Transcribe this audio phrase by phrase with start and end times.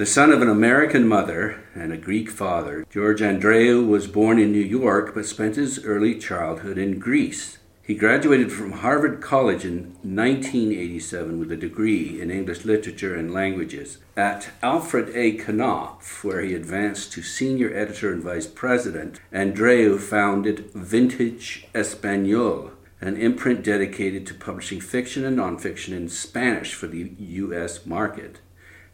[0.00, 4.50] The son of an American mother and a Greek father, George Andreou was born in
[4.50, 7.58] New York but spent his early childhood in Greece.
[7.82, 13.98] He graduated from Harvard College in 1987 with a degree in English literature and languages.
[14.16, 15.32] At Alfred A.
[15.32, 22.70] Knopf, where he advanced to senior editor and vice president, Andreou founded Vintage Español,
[23.02, 27.84] an imprint dedicated to publishing fiction and nonfiction in Spanish for the U.S.
[27.84, 28.38] market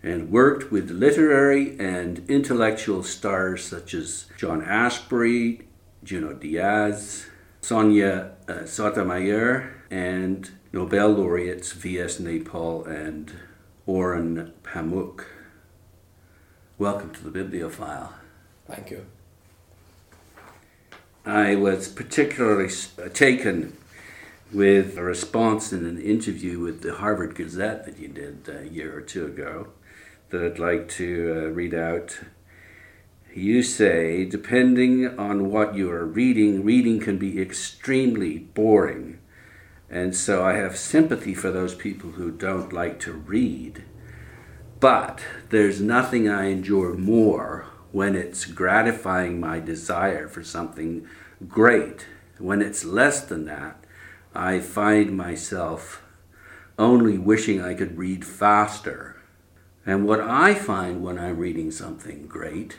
[0.06, 5.64] and worked with literary and intellectual stars such as John Ashbery,
[6.04, 7.26] Junot Diaz,
[7.60, 12.20] Sonia uh, Sotomayor, and Nobel laureates V.S.
[12.20, 13.32] Naipaul and
[13.88, 15.24] Orhan Pamuk.
[16.78, 18.12] Welcome to the Bibliofile.
[18.68, 19.06] Thank you.
[21.24, 23.76] I was particularly uh, taken
[24.52, 28.96] with a response in an interview with the Harvard Gazette that you did a year
[28.96, 29.70] or two ago
[30.30, 32.20] that I'd like to uh, read out.
[33.34, 39.18] You say, depending on what you are reading, reading can be extremely boring.
[39.90, 43.84] And so I have sympathy for those people who don't like to read.
[44.80, 51.06] But there's nothing I enjoy more when it's gratifying my desire for something
[51.48, 52.06] great.
[52.38, 53.84] When it's less than that,
[54.34, 56.02] I find myself
[56.78, 59.15] only wishing I could read faster
[59.86, 62.78] and what I find when I'm reading something great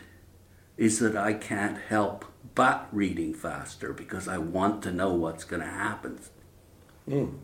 [0.75, 5.61] is that I can't help but reading faster because I want to know what's going
[5.61, 6.19] to happen.
[7.09, 7.37] Mm.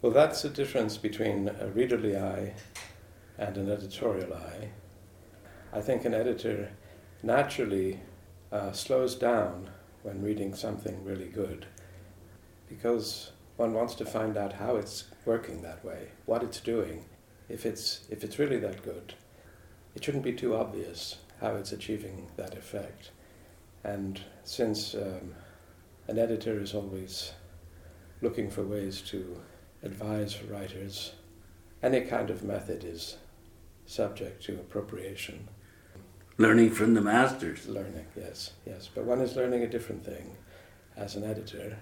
[0.00, 2.54] Well, that's the difference between a readerly eye
[3.38, 4.68] and an editorial eye.
[5.72, 6.70] I think an editor
[7.22, 8.00] naturally
[8.52, 9.70] uh, slows down
[10.02, 11.66] when reading something really good
[12.68, 17.04] because one wants to find out how it's working that way, what it's doing,
[17.48, 19.14] if it's, if it's really that good,
[19.94, 23.10] it shouldn't be too obvious how it's achieving that effect.
[23.82, 25.34] And since um,
[26.08, 27.32] an editor is always
[28.22, 29.40] looking for ways to
[29.82, 31.12] advise writers,
[31.82, 33.18] any kind of method is
[33.86, 35.48] subject to appropriation.
[36.38, 37.68] Learning from the masters.
[37.68, 38.88] Learning, yes, yes.
[38.92, 40.36] But one is learning a different thing
[40.96, 41.78] as an editor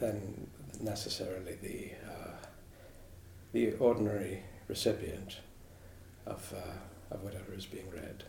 [0.00, 2.46] than necessarily the, uh,
[3.52, 5.40] the ordinary recipient
[6.26, 8.24] of, uh, of whatever is being read.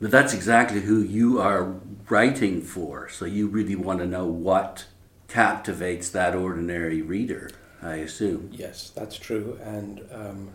[0.00, 3.08] But that's exactly who you are writing for.
[3.08, 4.86] So you really want to know what
[5.26, 7.50] captivates that ordinary reader,
[7.82, 8.50] I assume.
[8.52, 9.58] Yes, that's true.
[9.62, 10.50] And um,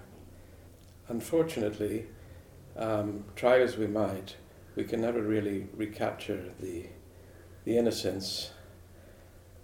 [1.09, 2.08] unfortunately,
[2.78, 4.38] um, try as we might,
[4.75, 6.85] we can never really recapture the,
[7.66, 8.52] the innocence,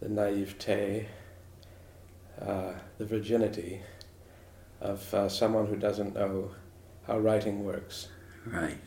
[0.02, 1.08] the naivete,
[2.42, 3.82] uh, the virginity
[4.82, 6.52] of uh, someone who doesn't know
[7.08, 8.10] how writing works.
[8.46, 8.78] Right.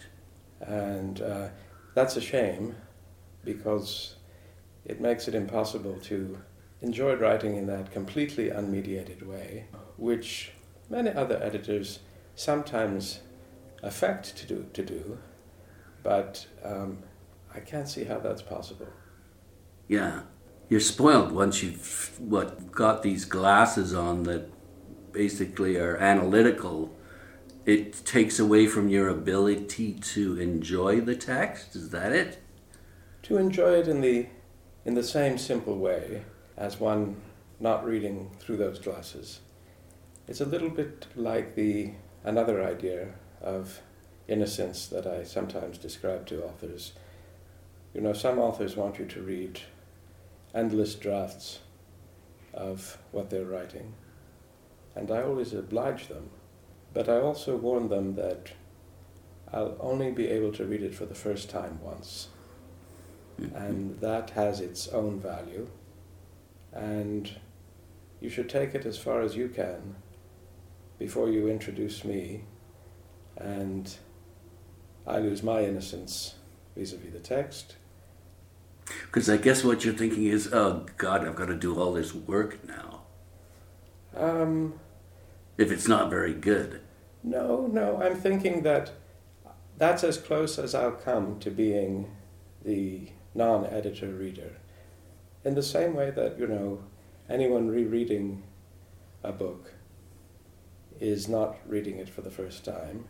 [0.61, 1.49] And uh,
[1.95, 2.75] that's a shame
[3.45, 4.17] because
[4.85, 6.39] it makes it impossible to
[6.81, 9.67] enjoy writing in that completely unmediated way,
[9.97, 10.53] which
[10.89, 12.01] many other editors
[12.35, 13.21] sometimes
[13.83, 15.19] affect to do, to do
[16.03, 16.99] but um,
[17.55, 18.89] I can't see how that's possible.
[19.89, 20.23] Yeah.
[20.69, 24.51] You're spoiled once you've what got these glasses on that
[25.13, 26.97] basically are analytical,
[27.65, 31.77] it takes away from your ability to enjoy the text.
[31.77, 32.43] Is that it?
[33.25, 34.27] To enjoy it in the
[34.85, 36.25] in the same simple way
[36.57, 37.17] as one
[37.61, 39.41] not reading through those glasses.
[40.27, 41.93] It's a little bit like the
[42.25, 43.09] another idea
[43.41, 43.81] of
[44.27, 46.93] innocence that I sometimes describe to authors.
[47.95, 49.61] You know, some authors want you to read
[50.55, 51.61] endless drafts
[52.53, 53.95] of what they're writing
[54.95, 56.31] and I always oblige them.
[56.93, 58.53] But I also warn them that
[59.53, 62.29] I'll only be able to read it for the first time once.
[63.41, 63.57] Mm-hmm.
[63.57, 65.69] And that has its own value.
[66.73, 67.31] And
[68.21, 69.97] you should take it as far as you can
[70.99, 72.45] before you introduce me
[73.37, 73.97] and
[75.07, 76.37] I lose my innocence
[76.77, 77.77] vis a vis the text.
[79.07, 82.15] Because I guess what you're thinking is, oh God, I've got to do all this
[82.15, 83.02] work now.
[84.17, 84.75] Um,
[85.59, 86.81] if it's not very good.
[87.23, 88.03] No, no.
[88.03, 88.93] I'm thinking that
[89.79, 92.11] that's as close as I'll come to being
[92.65, 94.53] the non editor reader.
[95.45, 96.83] In the same way that, you know,
[97.29, 98.43] anyone rereading
[99.23, 99.73] a book
[101.01, 103.07] is not reading it for the first time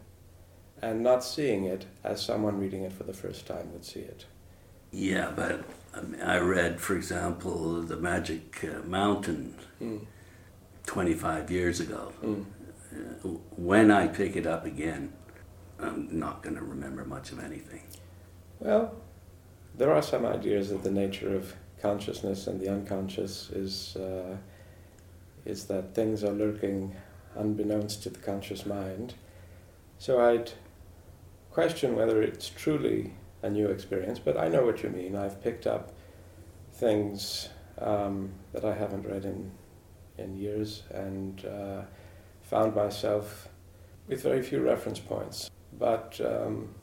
[0.81, 4.27] and not seeing it as someone reading it for the first time would see it.
[4.91, 5.65] Yeah, but
[6.23, 9.55] I read, for example, The Magic uh, Mountain.
[9.81, 10.07] Mm
[10.87, 12.13] 25 years ago.
[12.23, 12.47] Mm.
[13.57, 15.13] when I pick it up again,
[15.81, 17.83] I'm not going to remember much of anything.
[18.59, 18.95] Well,
[19.77, 24.37] there are some ideas that the nature of consciousness and the unconscious is uh,
[25.45, 26.95] is that things are lurking
[27.35, 29.15] unbeknownst to the conscious mind.
[29.99, 30.53] So I'd
[31.51, 35.17] question whether it's truly a new experience, but I know what you mean.
[35.17, 35.93] I've picked up
[36.75, 39.51] things um, that I haven't read in
[40.19, 41.83] in years and uh,
[42.43, 43.49] found myself
[44.09, 45.51] with very few reference points.
[45.79, 46.75] But um,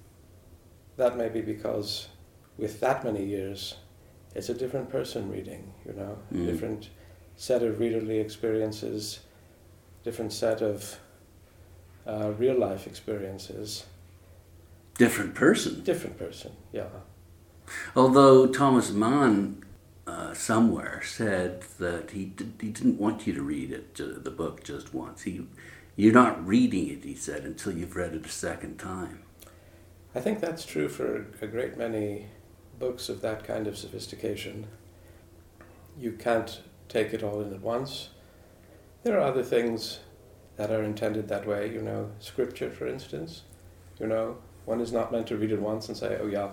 [0.97, 2.07] that may be because
[2.57, 3.75] with that many years,
[4.35, 6.45] it's a different person reading, you know, Mm.
[6.45, 6.89] different
[7.35, 9.19] set of readerly experiences,
[10.03, 10.99] different set of
[12.07, 13.85] uh, real life experiences,
[14.97, 15.81] Different person.
[15.83, 16.87] different person, yeah.
[17.95, 19.63] Although Thomas Mann
[20.09, 24.63] uh, somewhere said that he, did, he didn't want you to read it, the book,
[24.63, 25.21] just once.
[25.23, 25.45] He,
[25.95, 29.21] you're not reading it, he said, until you've read it a second time.
[30.15, 32.25] I think that's true for a great many
[32.79, 34.65] books of that kind of sophistication.
[35.97, 38.09] You can't take it all in at once.
[39.03, 39.99] There are other things
[40.57, 43.43] that are intended that way, you know, scripture, for instance.
[43.99, 46.49] You know, one is not meant to read it once and say, oh, yeah,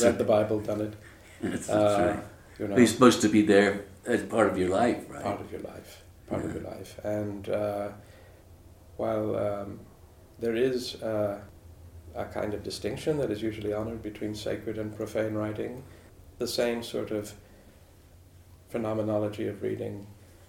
[0.00, 0.94] read the Bible, done it.
[1.42, 2.24] That's Uh, right.
[2.58, 5.22] You know, He's supposed to be there as part of your life, right?
[5.22, 6.98] part of your life, part of your life.
[7.04, 7.88] And uh,
[8.96, 9.80] while um,
[10.38, 11.40] there is uh,
[12.14, 15.82] a kind of distinction that is usually honored between sacred and profane writing,
[16.38, 17.32] the same sort of
[18.68, 20.06] phenomenology of reading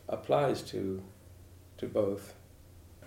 [0.10, 1.02] applies to
[1.78, 2.34] to both.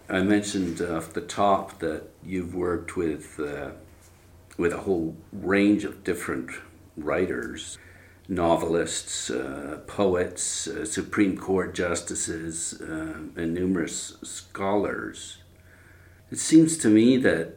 [0.08, 3.70] I mentioned off the top that you've worked with uh,
[4.56, 6.50] with a whole range of different
[6.96, 7.78] writers,
[8.28, 15.38] novelists, uh, poets, uh, Supreme Court justices, uh, and numerous scholars.
[16.30, 17.54] It seems to me that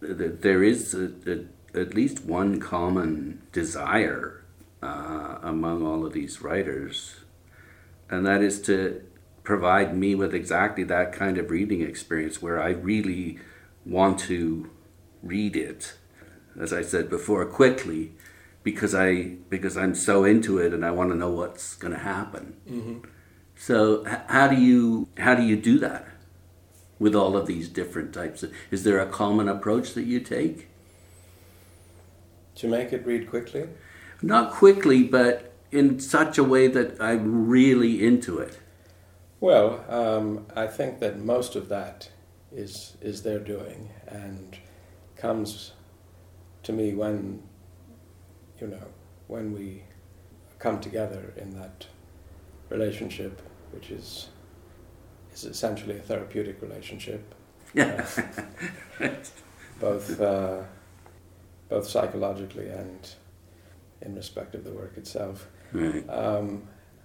[0.00, 4.42] that there is a, a, at least one common desire
[4.82, 7.16] uh, among all of these writers,
[8.08, 9.02] and that is to
[9.42, 13.38] provide me with exactly that kind of reading experience where I really
[13.84, 14.70] want to
[15.22, 15.94] read it,
[16.58, 18.12] as I said before, quickly,
[18.62, 22.00] because I because I'm so into it and I want to know what's going to
[22.00, 22.56] happen.
[22.68, 22.98] Mm-hmm.
[23.56, 26.06] So h- how do you how do you do that
[26.98, 28.42] with all of these different types?
[28.42, 30.68] Of, is there a common approach that you take?
[32.56, 33.68] To make it read quickly,
[34.20, 38.58] Not quickly, but in such a way that I'm really into it.
[39.40, 42.10] well, um, I think that most of that
[42.52, 44.58] is is their doing and
[45.16, 45.72] comes
[46.64, 47.42] to me when
[48.60, 48.86] you know
[49.28, 49.82] when we
[50.58, 51.86] come together in that
[52.68, 53.40] relationship,
[53.72, 54.28] which is
[55.32, 57.34] is essentially a therapeutic relationship,
[57.74, 58.04] Yeah.
[59.80, 60.62] both uh,
[61.68, 63.14] both psychologically and
[64.02, 65.48] in respect of the work itself.
[65.72, 66.08] right.
[66.08, 66.62] Um,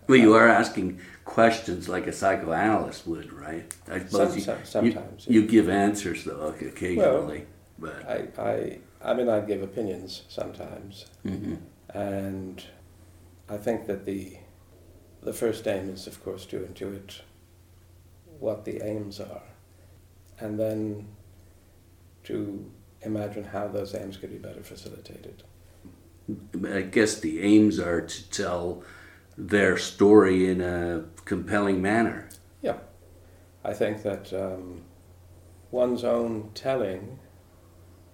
[0.07, 3.75] Well, you are asking questions like a psychoanalyst would, right?
[3.87, 7.45] I suppose some, you, sometimes you give answers though occasionally,
[7.79, 11.59] but I, I I mean I give opinions sometimes, mhm.
[11.93, 12.63] and
[13.47, 14.37] I think that the
[15.21, 17.21] the first aim is of course to intuit
[18.39, 19.43] what the aims are,
[20.39, 21.07] and then
[22.23, 22.71] to
[23.01, 25.43] imagine how those aims could be better facilitated.
[26.67, 28.83] I guess the aims are to tell
[29.37, 32.29] their story in a compelling manner.
[32.63, 32.77] Yeah,
[33.63, 34.81] I think that um,
[35.69, 37.19] one's own telling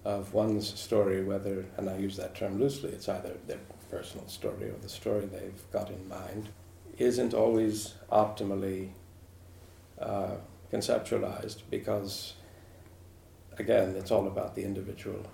[0.04, 4.68] of one's story, whether, and I use that term loosely, it's either their personal story
[4.68, 6.48] or the story they've got in mind,
[6.98, 8.90] isn't always optimally
[10.00, 10.36] uh,
[10.72, 12.34] conceptualized because,
[13.58, 15.24] again, it's all about the individual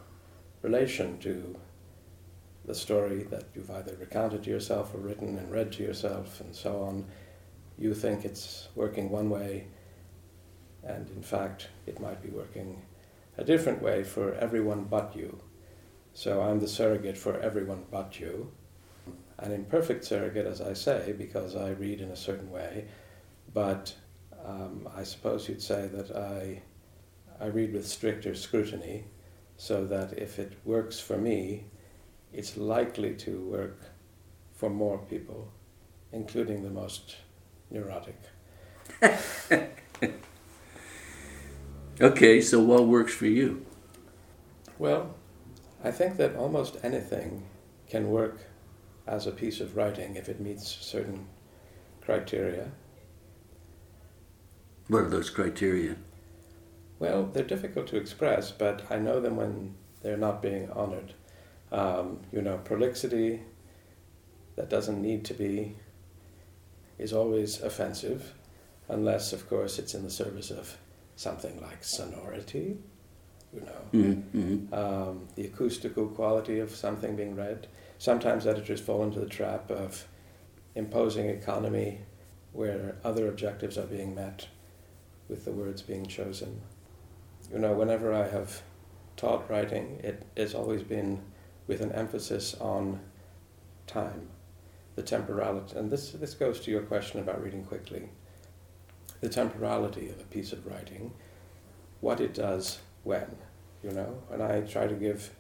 [0.63, 1.57] relation to
[2.65, 6.55] the story that you've either recounted to yourself or written and read to yourself and
[6.55, 7.07] so on.
[7.79, 9.69] You think it's working one way,
[10.85, 12.83] and in fact, it might be working
[13.39, 15.39] a different way for everyone but you.
[16.13, 18.51] So I'm the surrogate for everyone but you.
[19.39, 22.87] An imperfect surrogate, as I say, because I read in a certain way,
[23.55, 23.95] but
[24.45, 26.63] um, I suppose you'd say that I,
[27.41, 29.05] I read with stricter scrutiny,
[29.57, 31.67] so that if it works for me,
[32.33, 33.81] it's likely to work
[34.53, 35.53] for more people,
[36.13, 37.17] including the most
[37.71, 38.21] neurotic.
[42.01, 43.67] Okay, so what works for you?
[44.79, 45.17] Well,
[45.83, 47.43] I think that almost anything
[47.89, 48.39] can work
[49.05, 51.27] as a piece of writing if it meets certain
[52.01, 52.71] criteria.
[54.87, 55.97] What are those criteria?
[57.01, 61.15] Well, they're difficult to express, but I know them when they're not being honored.
[61.73, 63.43] Um, you know, prolixity
[64.55, 65.75] that doesn't need to be
[66.97, 68.35] is always offensive,
[68.89, 70.77] unless, of course, it's in the service of
[71.19, 72.77] something like sonority,
[73.53, 74.73] you know, Mm-hmm.
[74.73, 77.67] um, the acoustical quality of something being read.
[77.99, 80.07] Sometimes editors fall into the trap of
[80.77, 82.03] imposing economy
[82.53, 84.47] where other objectives are being met
[85.29, 86.61] with the words being chosen.
[87.53, 88.63] You know, whenever I have
[89.17, 91.21] taught writing, it has always been
[91.67, 93.01] with an emphasis on
[93.89, 94.29] time,
[94.95, 95.77] the temporality.
[95.77, 98.09] And this, this goes to your question about reading quickly.
[99.21, 101.13] The temporality of a piece of writing,
[102.01, 103.37] what it does when,
[103.83, 104.23] you know.
[104.31, 105.31] And I try to give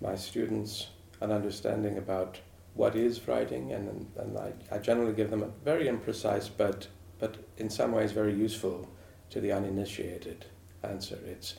[0.00, 0.88] my students
[1.20, 2.38] an understanding about
[2.74, 7.36] what is writing, and, and I, I generally give them a very imprecise but, but
[7.56, 8.86] in some ways very useful
[9.30, 10.44] to the uninitiated
[10.82, 11.18] answer.
[11.26, 11.54] It's,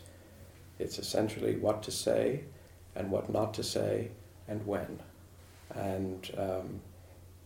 [0.78, 2.44] it's essentially what to say
[2.96, 4.12] and what not to say
[4.48, 5.00] and when.
[5.74, 6.82] And um,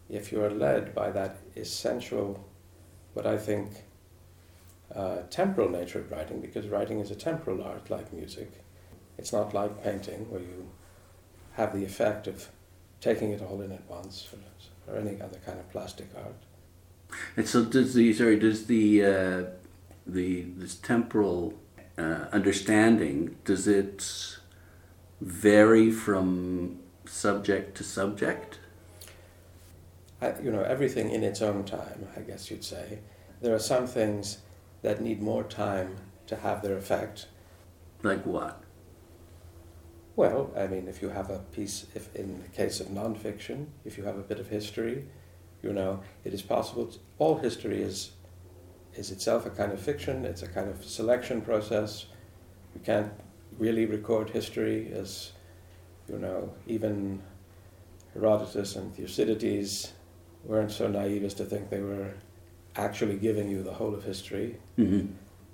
[0.09, 2.45] if you are led by that essential,
[3.13, 3.71] what I think,
[4.95, 8.51] uh, temporal nature of writing, because writing is a temporal art like music,
[9.17, 10.69] it's not like painting where you
[11.53, 12.49] have the effect of
[12.99, 16.35] taking it all in at once or, or any other kind of plastic art.
[17.35, 19.43] And so does the sorry does the uh,
[20.07, 21.53] the this temporal
[21.97, 24.37] uh, understanding does it
[25.19, 28.59] vary from subject to subject?
[30.21, 32.99] I, you know, everything in its own time, I guess you'd say.
[33.41, 34.37] There are some things
[34.81, 35.97] that need more time
[36.27, 37.27] to have their effect.
[38.03, 38.63] Like what?
[40.15, 43.97] Well, I mean, if you have a piece, if in the case of nonfiction, if
[43.97, 45.07] you have a bit of history,
[45.61, 46.87] you know, it is possible.
[46.87, 48.11] To, all history is
[48.93, 50.25] is itself a kind of fiction.
[50.25, 52.07] It's a kind of selection process.
[52.75, 53.11] You can't
[53.57, 55.31] really record history as,
[56.09, 57.21] you know, even
[58.13, 59.93] Herodotus and Thucydides
[60.43, 62.13] weren't so naive as to think they were
[62.75, 64.57] actually giving you the whole of history.
[64.77, 65.13] Mm-hmm.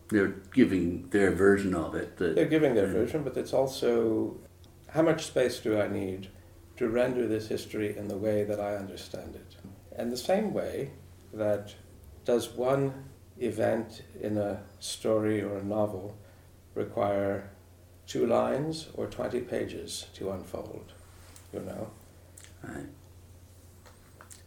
[0.09, 2.17] They're giving their version of it.
[2.17, 4.37] They're giving their version, but it's also
[4.89, 6.29] how much space do I need
[6.77, 9.55] to render this history in the way that I understand it?
[9.95, 10.91] And the same way
[11.33, 11.73] that
[12.23, 12.93] does one
[13.39, 16.15] event in a story or a novel
[16.73, 17.49] require
[18.05, 20.93] two lines or 20 pages to unfold,
[21.51, 21.89] you know?
[22.63, 22.87] Right.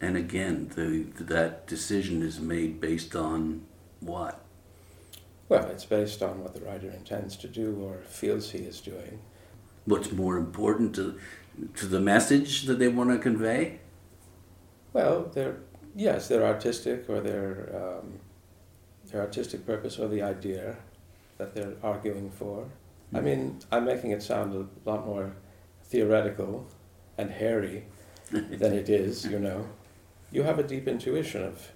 [0.00, 3.66] And again, the, that decision is made based on
[4.00, 4.40] what?
[5.48, 9.20] Well, it's based on what the writer intends to do or feels he is doing.
[9.84, 11.18] What's more important to,
[11.76, 13.80] to the message that they want to convey?
[14.92, 15.58] Well, they're,
[15.94, 18.20] yes, they're artistic or their, um,
[19.10, 20.76] their artistic purpose or the idea
[21.38, 22.68] that they're arguing for.
[23.12, 25.34] I mean, I'm making it sound a lot more
[25.84, 26.68] theoretical
[27.18, 27.86] and hairy
[28.30, 29.66] than it is, you know.
[30.32, 31.68] You have a deep intuition of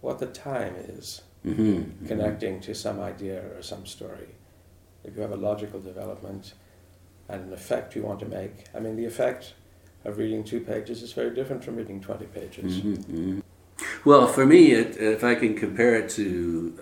[0.00, 2.06] what the time is Mm-hmm.
[2.08, 4.34] connecting to some idea or some story.
[5.04, 6.52] If you have a logical development
[7.28, 9.54] and an effect you want to make, I mean, the effect
[10.04, 12.80] of reading two pages is very different from reading 20 pages.
[12.80, 13.38] Mm-hmm.
[14.04, 16.78] Well, for me, it, if I can compare it to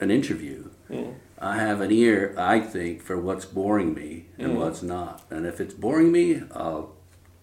[0.00, 1.14] an interview, Mm.
[1.40, 4.56] I have an ear, I think, for what's boring me and Mm.
[4.60, 5.24] what's not.
[5.30, 6.92] And if it's boring me, I'll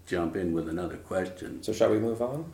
[0.07, 1.61] jump in with another question.
[1.61, 2.53] So, shall we move on?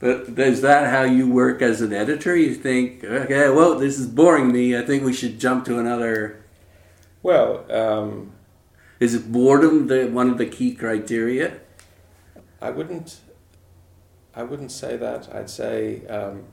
[0.00, 2.34] But is that how you work as an editor?
[2.34, 4.76] You think, okay, well, this is boring me.
[4.76, 6.42] I think we should jump to another.
[7.22, 8.32] Well, um,
[8.98, 11.60] Is boredom the one of the key criteria?
[12.62, 13.20] I wouldn't.
[14.34, 15.28] I wouldn't say that.
[15.34, 16.44] I'd say um,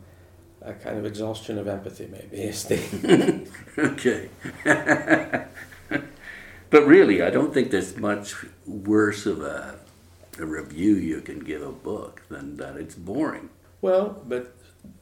[0.62, 3.48] a kind of exhaustion of empathy, maybe, is the.
[3.78, 4.30] okay.
[6.70, 8.36] but really, I don't think there's much
[8.66, 9.80] worse of a,
[10.40, 13.50] a review you can give a book than that it's boring.
[13.82, 14.56] well, but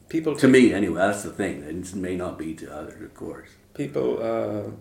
[0.10, 0.36] people.
[0.36, 1.64] To me, anyway, that's the thing.
[1.64, 3.50] It may not be to others, of course.
[3.74, 4.72] people uh,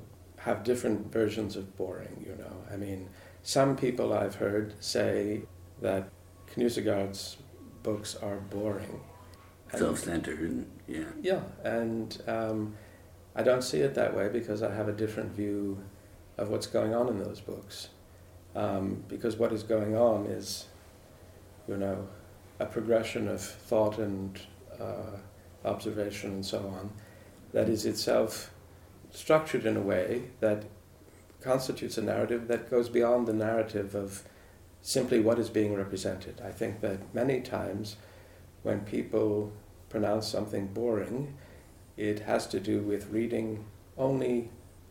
[0.42, 2.56] have different versions of boring, you know.
[2.72, 3.08] I mean,
[3.42, 5.42] some people I've heard say
[5.80, 6.08] that
[6.56, 7.36] Knausgaard's
[7.82, 9.00] books are boring.
[9.74, 11.04] Self-centered, and yeah.
[11.20, 12.76] Yeah, and um,
[13.34, 15.82] I don't see it that way because I have a different view
[16.38, 17.88] of what's going on in those books.
[18.54, 20.66] Um, because what is going on is,
[21.66, 22.06] you know,
[22.60, 24.40] a progression of thought and
[24.80, 25.16] uh,
[25.64, 26.90] observation and so on
[27.52, 28.52] that is itself
[29.10, 30.64] structured in a way that
[31.40, 34.22] constitutes a narrative that goes beyond the narrative of
[34.82, 36.40] simply what is being represented.
[36.44, 37.96] I think that many times
[38.62, 39.52] when people
[39.88, 41.34] pronounce something boring,
[41.96, 43.64] it has to do with reading
[43.96, 44.50] only,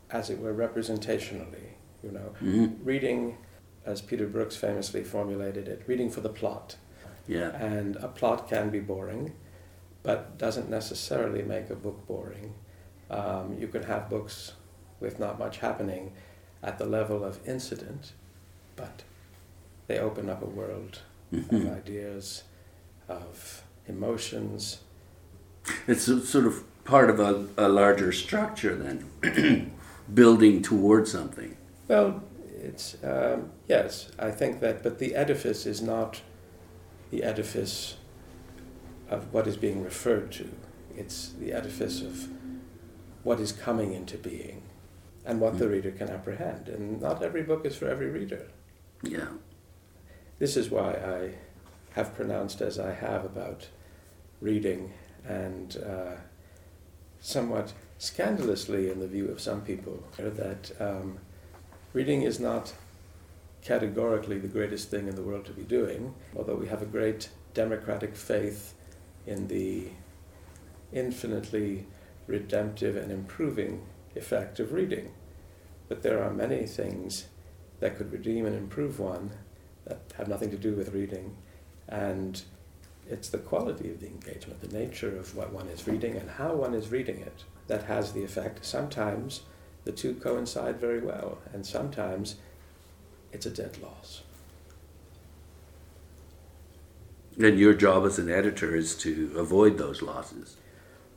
[0.10, 1.72] as it were, representationally.
[2.02, 2.78] You know, Mhm.
[2.84, 3.38] reading,
[3.86, 6.78] as Peter Brooks famously formulated it, reading for the plot.
[7.28, 7.50] Yeah.
[7.56, 9.34] And a plot can be boring,
[10.04, 12.54] but doesn't necessarily make a book boring.
[13.10, 14.54] Um, you can have books
[15.00, 16.14] with not much happening
[16.62, 18.14] at the level of incident,
[18.76, 19.04] but
[19.88, 21.00] they open up a world
[21.32, 21.76] of Mhm.
[21.76, 22.44] ideas,
[23.10, 24.80] of emotions.
[25.88, 29.72] It's sort of part of a, a larger structure then,
[30.14, 31.56] building towards something.
[31.88, 32.24] Well,
[32.64, 36.22] it's um, yes, I think that, but the edifice is not
[37.12, 37.98] the edifice
[39.10, 40.50] of what is being referred to.
[40.96, 42.30] It's the edifice of
[43.24, 44.64] what is coming into being
[45.26, 45.72] and what the Mm.
[45.72, 46.68] reader can apprehend.
[46.70, 48.48] And not every book is for every reader.
[49.02, 49.28] Yeah.
[50.40, 51.36] This is why I
[51.92, 53.68] have pronounced as I have about
[54.42, 54.94] reading
[55.28, 56.16] and uh,
[57.20, 61.20] somewhat scandalously in the view of some people that um,
[61.94, 62.74] reading is not
[63.62, 67.30] categorically the greatest thing in the world to be doing, although we have a great
[67.54, 68.74] democratic faith
[69.26, 69.88] in the
[70.92, 71.86] infinitely
[72.28, 73.86] redemptive and improving
[74.16, 75.12] effect of reading.
[75.88, 77.28] But there are many things
[77.80, 79.32] that could redeem and improve one
[79.86, 81.36] that have nothing to do with reading.
[81.88, 82.42] And
[83.10, 86.54] it's the quality of the engagement, the nature of what one is reading and how
[86.54, 88.66] one is reading it that has the effect.
[88.66, 89.42] Sometimes
[89.86, 92.36] the two coincide very well, and sometimes
[93.32, 94.24] it's a dead loss.
[97.38, 100.58] And your job as an editor is to avoid those losses.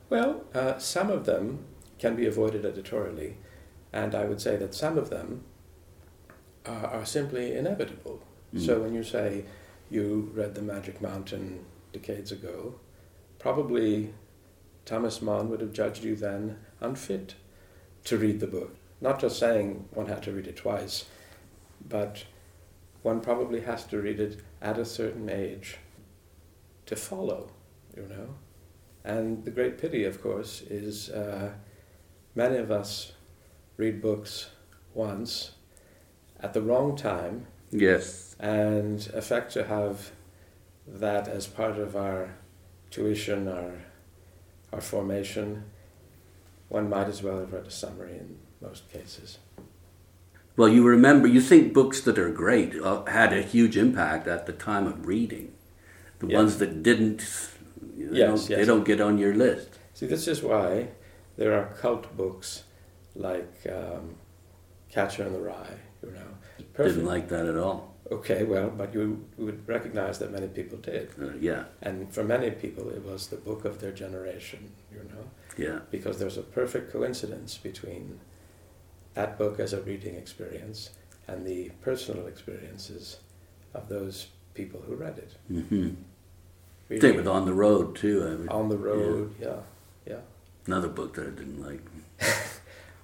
[0.09, 1.65] Well, uh, some of them
[1.99, 3.37] can be avoided editorially,
[3.93, 5.45] and I would say that some of them
[6.65, 8.23] are, are simply inevitable.
[8.55, 8.65] Mm.
[8.65, 9.45] So when you say
[9.91, 12.77] you read The Magic Mountain decades ago,
[13.39, 14.15] probably
[14.85, 17.35] Thomas Mann would have judged you then unfit
[18.07, 18.75] to read the book.
[19.01, 21.05] Not just saying one had to read it twice,
[21.89, 22.25] but
[23.03, 25.77] one probably has to read it at a certain age
[26.87, 27.51] to follow,
[27.97, 28.35] you know.
[29.05, 31.53] And the great pity, of course, is uh,
[32.35, 33.13] many of us
[33.77, 34.51] read books
[34.95, 35.53] once
[36.41, 38.35] at the wrong time Yes.
[38.41, 40.11] and affect to have
[40.87, 42.35] that as part of our
[42.91, 43.73] tuition, our,
[44.73, 45.65] our formation.
[46.69, 49.39] One might as well have read a summary in most cases.
[50.57, 54.47] Well, you remember, you think books that are great uh, had a huge impact at
[54.47, 55.53] the time of reading.
[56.19, 56.39] The Yeah.
[56.39, 57.21] ones that didn't,
[57.97, 59.69] they, Yes, don't, they don't get on your list.
[59.95, 60.89] See, this is why
[61.37, 62.65] there are cult books
[63.15, 64.15] like um,
[64.91, 66.31] Catcher in the Rye, you know.
[66.73, 66.97] Perfect.
[66.97, 67.95] Didn't like that at all.
[68.11, 71.11] Okay, well, but you would recognize that many people did.
[71.21, 75.25] Uh, yeah, And for many people, it was the book of their generation, you know,
[75.57, 75.81] yeah.
[75.91, 78.21] because there's a perfect coincidence between
[79.15, 80.91] that book as a reading experience
[81.29, 83.19] and the personal experiences
[83.75, 85.35] of those people who read it.
[85.49, 85.91] hmm
[86.89, 88.21] Reading Same with On the Road, too.
[88.39, 89.57] Would, on the road, yeah,
[90.07, 90.21] yeah.
[90.67, 91.81] Another book that I didn't like.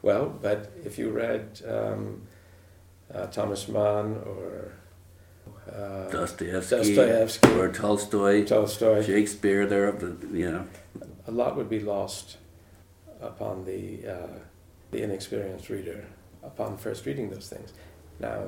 [0.02, 2.22] Well, but if you read um,
[3.14, 4.72] uh, Thomas Mann or
[5.72, 10.66] uh, Dostoevsky, Dostoevsky, or Tolstoy, Tolstoy, Shakespeare, they're of the, you know.
[11.28, 12.38] a lot would be lost
[13.22, 14.38] upon the, uh,
[14.90, 16.04] the inexperienced reader
[16.42, 17.72] upon first reading those things.
[18.20, 18.44] Now,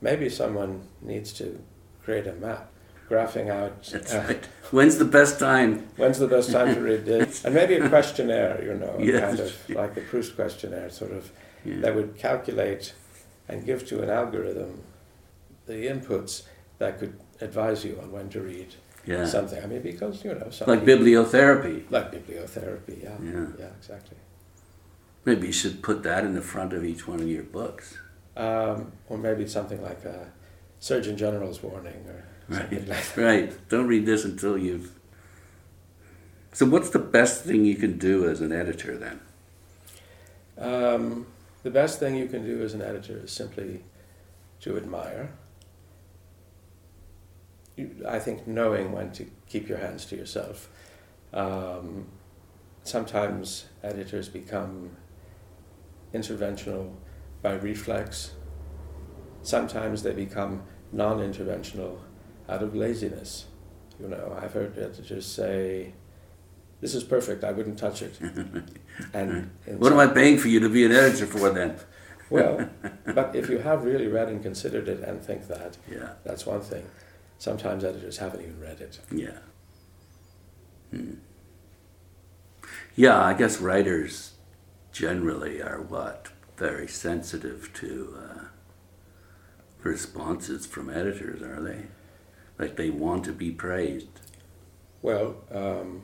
[0.00, 1.58] maybe someone needs to
[2.02, 2.70] create a map,
[3.10, 4.44] graphing out That's uh, right.
[4.70, 5.88] When's the best time?
[5.96, 9.20] when's the best time to read this, and maybe a questionnaire, you know, Yes.
[9.22, 11.30] kind of like the Proust questionnaire, sort of
[11.64, 11.80] Yeah.
[11.80, 12.92] that would calculate
[13.48, 14.82] and give to an algorithm
[15.66, 16.42] the inputs
[16.78, 18.74] that could advise you on when to read
[19.06, 19.24] yeah.
[19.26, 19.62] something.
[19.62, 21.84] I mean, because you know, Like bibliotherapy.
[21.90, 23.46] like bibliotherapy, yeah, Yeah.
[23.58, 24.16] yeah, exactly.
[25.24, 27.98] Maybe you should put that in the front of each one of your books.
[28.36, 30.28] Um, or maybe something like a
[30.78, 32.88] Surgeon General's warning or something Right.
[32.88, 33.16] like that.
[33.16, 33.68] Right.
[33.68, 34.92] Don't read this until you've.
[36.52, 39.20] So, what's the best thing you can do as an editor then?
[40.58, 41.26] Um,
[41.62, 43.82] the best thing you can do as an editor is simply
[44.60, 45.30] to admire.
[48.08, 50.68] I think knowing when to keep your hands to yourself.
[51.32, 52.06] Um,
[52.84, 54.90] sometimes editors become
[56.14, 56.92] interventional
[57.42, 58.32] by reflex.
[59.42, 60.62] Sometimes they become
[60.92, 61.98] non-interventional
[62.48, 63.46] out of laziness.
[64.00, 65.94] You know, I've heard editors say,
[66.80, 67.44] "This is perfect.
[67.44, 68.18] I wouldn't touch it."
[69.12, 71.76] And What am I paying for you to be an editor for then?
[72.30, 72.68] well,
[73.14, 76.10] but if you have really read and considered it and think that, Yeah.
[76.24, 76.84] that's one thing.
[77.38, 78.98] Sometimes editors haven't even read it.
[79.12, 79.38] Yeah.
[80.90, 81.14] Hmm.
[82.94, 84.32] Yeah, I guess writers
[84.92, 88.44] generally are what very sensitive to uh,
[89.82, 91.82] responses from editors, are they?
[92.58, 94.08] Like they want to be praised.
[95.02, 96.02] Well, um,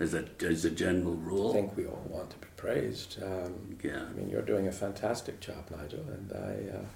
[0.00, 3.20] As a as a general rule, I think we all want to be praised.
[3.20, 4.04] Um, Yeah.
[4.08, 6.86] I mean, you're doing a fantastic job, Nigel, and I, uh,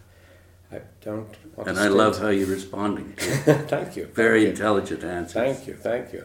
[0.73, 3.13] I don't want And I love how you're responding.
[3.19, 4.07] thank you.
[4.07, 4.51] Very thank you.
[4.51, 5.33] intelligent answers.
[5.33, 6.25] Thank you, thank you.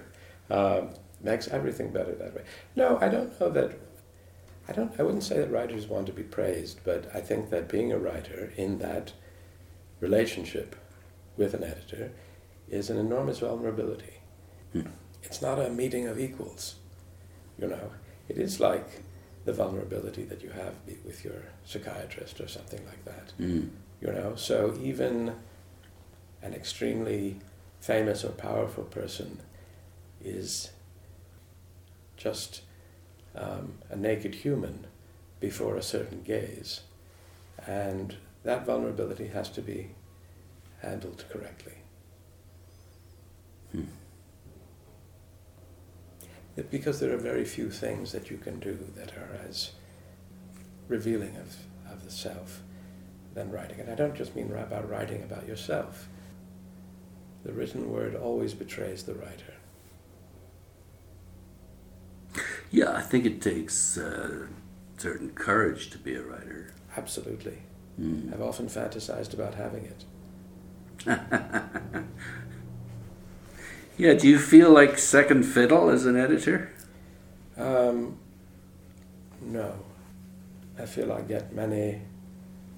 [0.49, 0.89] Um,
[1.21, 2.43] makes everything better that way.
[2.75, 3.77] No, I don't know that.
[4.69, 4.97] I don't.
[4.99, 7.97] I wouldn't say that writers want to be praised, but I think that being a
[7.97, 9.13] writer in that
[9.99, 10.75] relationship
[11.37, 12.11] with an editor
[12.69, 14.13] is an enormous vulnerability.
[14.73, 14.87] Hmm.
[15.23, 16.75] It's not a meeting of equals.
[17.59, 17.91] You know,
[18.29, 19.03] it is like
[19.45, 23.69] the vulnerability that you have with your psychiatrist or something like that Mm.
[24.01, 24.35] You know?
[24.35, 25.35] So even
[26.41, 27.39] an extremely
[27.79, 29.39] famous or powerful person
[30.23, 30.71] is
[32.15, 32.61] just
[33.35, 34.87] um, a naked human
[35.39, 36.81] before a certain gaze.
[37.65, 39.91] And that vulnerability has to be
[40.81, 41.73] handled correctly.
[43.71, 43.83] Hmm.
[46.71, 49.71] Because there are very few things that you can do that are as
[50.87, 51.55] revealing of,
[51.91, 52.61] of the self
[53.37, 53.79] than writing.
[53.79, 56.09] And I don't just mean about writing about yourself.
[57.45, 59.53] The written word always betrays the writer.
[62.71, 64.47] Yeah, I think it takes uh,
[64.97, 66.73] certain courage to be a writer.
[66.97, 67.59] Absolutely.
[67.99, 68.33] Mm.
[68.33, 70.03] I've often fantasized about having it.
[73.97, 76.71] Yeah, do you feel like second fiddle as an editor?
[77.57, 78.19] Um,
[79.41, 79.73] no.
[80.77, 82.01] I feel I get many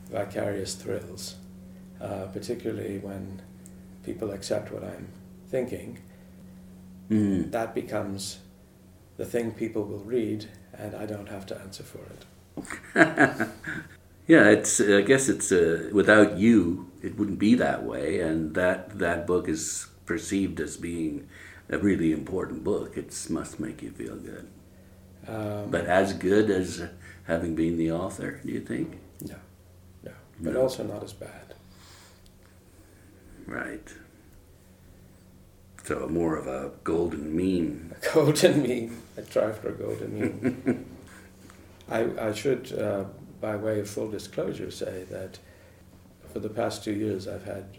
[0.09, 1.35] vicarious thrills,
[2.01, 3.41] uh, particularly when
[4.03, 5.07] people accept what I'm
[5.47, 5.99] thinking.
[7.09, 7.51] Mm.
[7.51, 8.39] That becomes
[9.17, 13.47] the thing people will read, and I don't have to answer for it.
[14.29, 14.79] Yeah, it's.
[14.79, 15.51] I guess it's.
[15.51, 20.77] Uh, without you, it wouldn't be that way, and that that book is perceived as
[20.77, 21.27] being
[21.67, 22.95] a really important book.
[22.95, 24.47] It must make you feel good.
[25.27, 26.83] Um, But as good as
[27.25, 28.98] having been the author, do you think?
[30.39, 30.62] But No.
[30.62, 31.54] also not as bad.
[33.45, 33.88] Right.
[35.84, 37.95] So more of a golden mean.
[38.04, 39.02] A golden mean.
[39.17, 40.86] I try for a golden mean.
[41.89, 43.06] I, I should, uh,
[43.41, 45.39] by way of full disclosure, say that
[46.32, 47.78] for the past two years I've had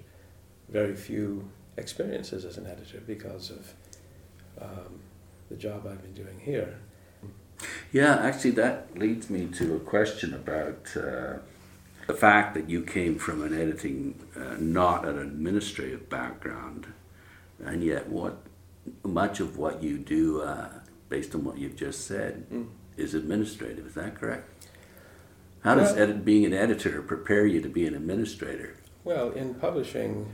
[0.68, 3.72] very few experiences as an editor because of
[4.60, 5.00] um,
[5.48, 6.78] the job I've been doing here.
[7.92, 11.38] Yeah, actually, that leads me to a question about uh,
[12.10, 16.88] the fact that you came from an editing, uh, not an administrative background,
[17.64, 18.38] and yet what
[19.04, 20.68] much of what you do, uh,
[21.08, 22.66] based on what you've just said, Mm.
[22.96, 23.86] is administrative.
[23.86, 24.48] Is that correct?
[25.60, 28.70] How does edit, being an editor prepare you to be an administrator?
[29.04, 30.32] Well, in publishing,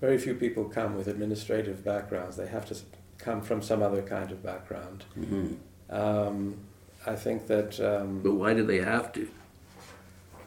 [0.00, 2.36] very few people come with administrative backgrounds.
[2.36, 2.76] They have to
[3.18, 5.04] come from some other kind of background.
[5.14, 5.48] hmm
[5.90, 6.56] Um,
[7.04, 9.28] I think that, um, But why do they have to?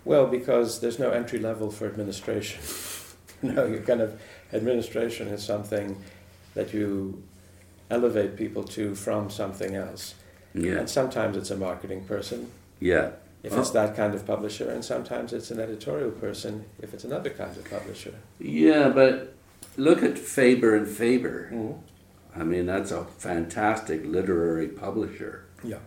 [0.05, 2.61] Well, because there's no entry level for administration.
[3.41, 4.19] no, you kind of,
[4.53, 5.97] administration is something
[6.53, 7.21] that you
[7.89, 10.15] elevate people to from something else.
[10.53, 13.09] Yeah, And sometimes it's a marketing person, yeah.
[13.43, 13.59] if Oh.
[13.59, 17.55] it's that kind of publisher, and sometimes it's an editorial person, if it's another kind
[17.57, 18.13] of publisher.
[18.39, 19.33] Yeah, but
[19.75, 21.49] look at Faber and Faber.
[21.51, 21.79] Mm.
[22.37, 25.45] I mean, that's a fantastic literary publisher.
[25.63, 25.79] Yeah.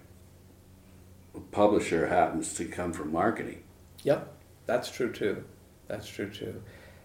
[1.34, 3.62] A publisher happens to come from marketing.
[4.04, 4.32] Yep,
[4.66, 5.44] that's true too.
[5.88, 6.62] That's true too.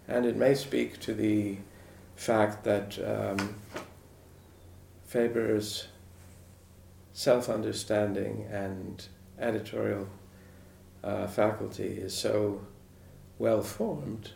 [0.08, 1.58] And it may speak to the
[2.16, 3.56] fact that um,
[5.06, 5.88] Faber's
[7.14, 9.08] self understanding and
[9.40, 10.08] editorial
[11.04, 12.62] uh, faculty is so
[13.38, 14.32] well formed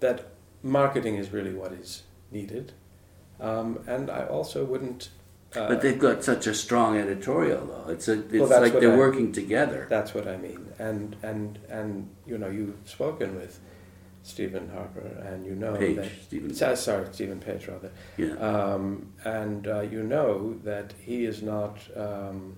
[0.00, 0.26] that
[0.62, 2.72] marketing is really what is needed.
[3.40, 5.10] Um, and I also wouldn't.
[5.56, 7.90] Uh, But they've got such a strong editorial, though.
[7.92, 9.86] It's a, it's that's like they're I- working together.
[9.88, 10.66] That's what I mean.
[10.78, 13.58] And and and you know, you've spoken with
[14.22, 16.10] Stephen Harper, and you know Page, that.
[16.26, 16.54] Stephen.
[16.54, 17.90] So- Sorry, Stephen Page, rather.
[18.18, 18.34] Yeah.
[18.34, 21.78] Um, and uh, you know that he is not.
[21.96, 22.56] Um,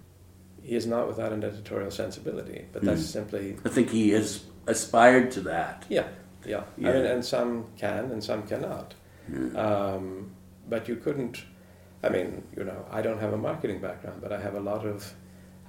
[0.63, 3.13] he is not without an editorial sensibility, but that's Mm.
[3.19, 5.87] simply I think he has aspired to that.
[5.89, 6.09] yeah,
[6.45, 6.65] yeah.
[6.79, 8.95] I mean, and some can and some cannot.
[9.33, 9.49] Yeah.
[9.57, 10.33] Um,
[10.69, 11.45] but you couldn't.
[12.03, 14.87] I mean, you know, I don't have a marketing background, but I have a lot
[14.87, 15.13] of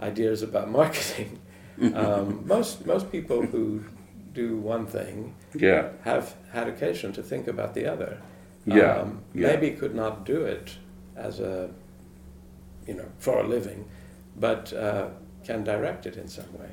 [0.01, 1.39] ideas about marketing.
[1.93, 3.83] um, most most people who
[4.33, 5.89] do one thing yeah.
[6.03, 8.21] have had occasion to think about the other.
[8.65, 9.47] Yeah, Um, yeah.
[9.47, 10.77] Maybe could not do it
[11.15, 11.69] as a,
[12.87, 13.85] you know, for a living,
[14.39, 15.09] but uh,
[15.43, 16.69] can direct it in some way.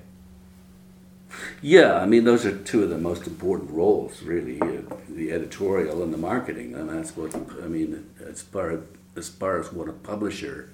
[1.60, 6.02] Yeah, I mean, those are two of the most important roles, really, uh, the editorial
[6.02, 8.08] and the marketing, and that's what I mean.
[8.26, 8.80] As far
[9.18, 10.70] as far as what a publisher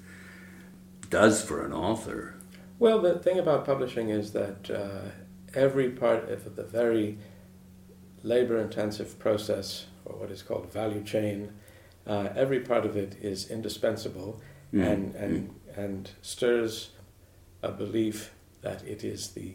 [1.09, 2.35] does for an author.
[2.79, 5.09] Well, the thing about publishing is that uh,
[5.53, 7.17] every part of the very
[8.23, 11.53] labor-intensive process, or what is called value chain,
[12.07, 14.41] uh, every part of it is indispensable,
[14.73, 14.85] mm.
[14.85, 15.77] and and mm.
[15.77, 16.91] and stirs
[17.61, 18.31] a belief
[18.61, 19.53] that it is the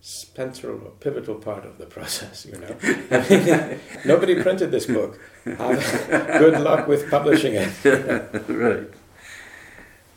[0.00, 2.76] central or pivotal part of the process, you know.
[3.10, 5.18] I mean, nobody printed this book.
[5.44, 7.70] good luck with publishing it.
[8.48, 8.88] right.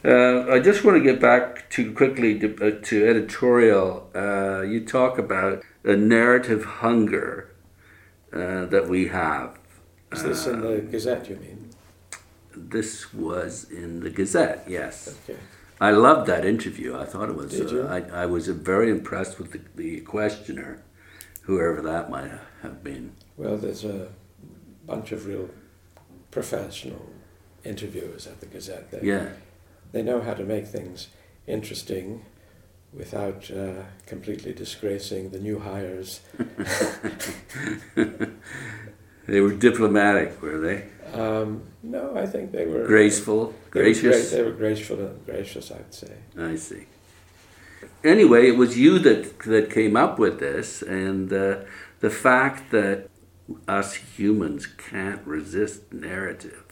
[0.04, 4.10] Uh, I just want to get back to quickly to, uh, to editorial.
[4.16, 7.54] Uh, you talk about a narrative hunger
[8.34, 9.60] uh, that we have.
[10.12, 11.70] Is this in the Gazette, you mean?
[12.56, 15.16] This was in the Gazette, yes.
[15.24, 15.40] Okay.
[15.82, 16.96] I loved that interview.
[16.96, 17.60] I thought it was.
[17.60, 20.84] Uh, I, I was very impressed with the, the questioner,
[21.42, 22.30] whoever that might
[22.62, 23.16] have been.
[23.36, 24.10] Well, there's a
[24.86, 25.50] bunch of real
[26.30, 27.12] professional
[27.64, 28.92] interviewers at the Gazette.
[28.92, 29.30] They, yeah.
[29.92, 31.08] They know how to make things
[31.48, 32.26] interesting
[32.94, 36.22] without uh, completely disgracing the new hires.
[39.26, 40.86] they were diplomatic, were they?
[41.14, 44.32] Um, no, I think they were graceful, they gracious.
[44.32, 46.14] Were they were graceful and gracious, I'd say.
[46.38, 46.86] I see.
[48.04, 51.58] Anyway, it was you that that came up with this, and uh,
[52.00, 53.10] the fact that
[53.68, 56.64] us humans can't resist narrative,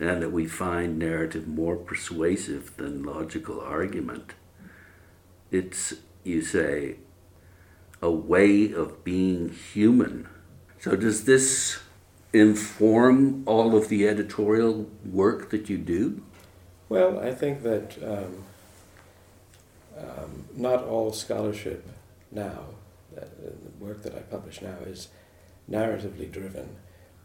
[0.00, 4.34] and that we find narrative more persuasive than logical argument.
[5.50, 6.96] It's you say
[8.02, 10.28] a way of being human.
[10.78, 11.80] So does this
[12.32, 16.22] inform all of the editorial work that you do?
[16.88, 18.44] Well, I think that um,
[19.98, 21.86] um, not all scholarship
[22.30, 22.64] now,
[23.16, 25.08] uh, the work that I publish now, is
[25.70, 26.76] narratively driven.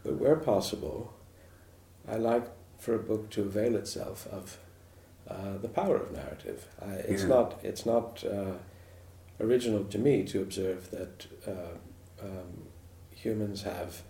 [0.02, 1.14] But where possible,
[2.08, 2.46] I like
[2.78, 4.58] for a book to avail itself of
[5.28, 6.66] uh, the power of narrative.
[6.82, 7.28] I, it's yeah.
[7.28, 7.60] not.
[7.62, 8.58] It's not uh,
[9.40, 12.68] original to me to observe that uh, um,
[13.10, 14.02] humans have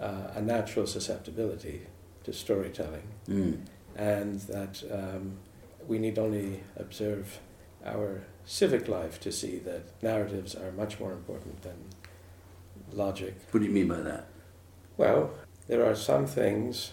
[0.00, 1.86] uh, a natural susceptibility
[2.24, 3.58] to storytelling, mm.
[3.96, 5.38] and that um,
[5.86, 7.38] we need only observe
[7.84, 11.76] our civic life to see that narratives are much more important than
[12.92, 13.34] logic.
[13.50, 14.26] What do you mean by that?
[14.96, 15.30] Well,
[15.68, 16.92] there are some things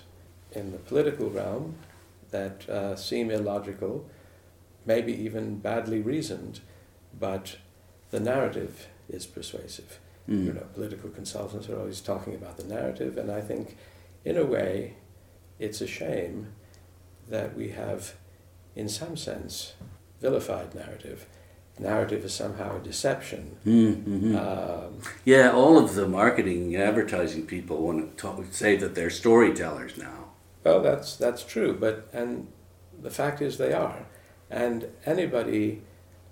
[0.52, 1.76] in the political realm
[2.32, 4.06] that uh, seem illogical,
[4.86, 6.60] maybe even badly reasoned,
[7.18, 7.58] but
[8.12, 10.00] the narrative is persuasive.
[10.30, 10.46] Mm.
[10.46, 13.78] You know, political consultants are always talking about the narrative, and I think,
[14.24, 14.96] in a way,
[15.60, 16.54] it's a shame
[17.30, 18.16] that we have,
[18.76, 19.74] in some sense,
[20.22, 21.28] vilified narrative.
[21.78, 23.58] Narrative is somehow a deception.
[23.66, 24.36] Mm-hmm.
[24.36, 29.98] Um, yeah, all of the marketing, advertising people want to talk, say that they're storytellers
[29.98, 30.30] now.
[30.64, 32.48] Well, that's that's true, but and
[33.00, 34.08] the fact is they are,
[34.50, 35.82] and anybody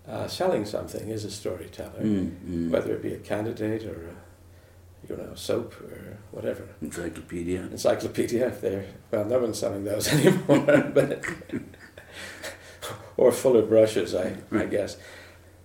[0.07, 2.69] uh, selling something is a storyteller, mm, mm.
[2.69, 6.67] whether it be a candidate or a, you know soap or whatever.
[6.81, 7.61] Encyclopedia.
[7.61, 8.47] Encyclopedia.
[8.47, 11.23] If they're well, no one's selling those anymore, but
[13.17, 14.97] or fuller brushes, I I guess.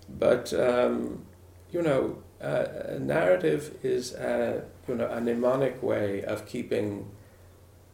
[0.08, 1.24] But um,
[1.70, 7.10] you know, uh, a narrative is a, you know a mnemonic way of keeping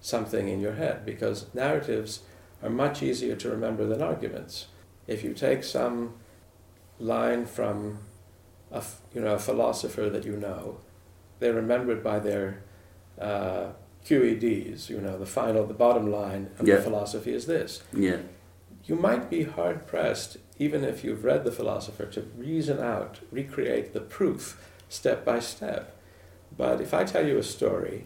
[0.01, 2.21] something in your head because narratives
[2.63, 4.67] are much easier to remember than arguments.
[5.07, 6.15] If you take some
[6.99, 7.99] line from
[8.71, 8.83] a,
[9.15, 10.79] you know, a philosopher that you know.
[11.41, 12.63] They're remembered by their
[13.21, 13.69] uh,
[14.05, 16.77] QEDs, you know, the final, the bottom line of yeah.
[16.77, 17.83] the philosophy is this.
[17.93, 18.19] Yeah.
[18.85, 23.95] You might be hard pressed, even if you've read the philosopher, to reason out, recreate
[23.95, 25.97] the proof step by step.
[26.57, 28.05] But if I tell you a story,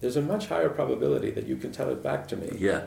[0.00, 2.56] there's a much higher probability that you can tell it back to me.
[2.58, 2.86] Yeah.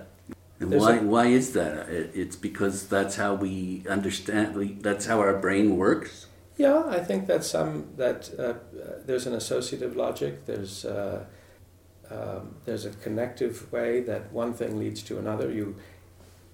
[0.71, 1.89] And why, a, why is that?
[1.89, 6.27] It's because that's how we understand, that's how our brain works?
[6.57, 8.53] Yeah, I think that's some that uh,
[9.05, 10.45] there's an associative logic.
[10.45, 11.25] There's uh,
[12.11, 15.51] um, there's a connective way that one thing leads to another.
[15.51, 15.75] You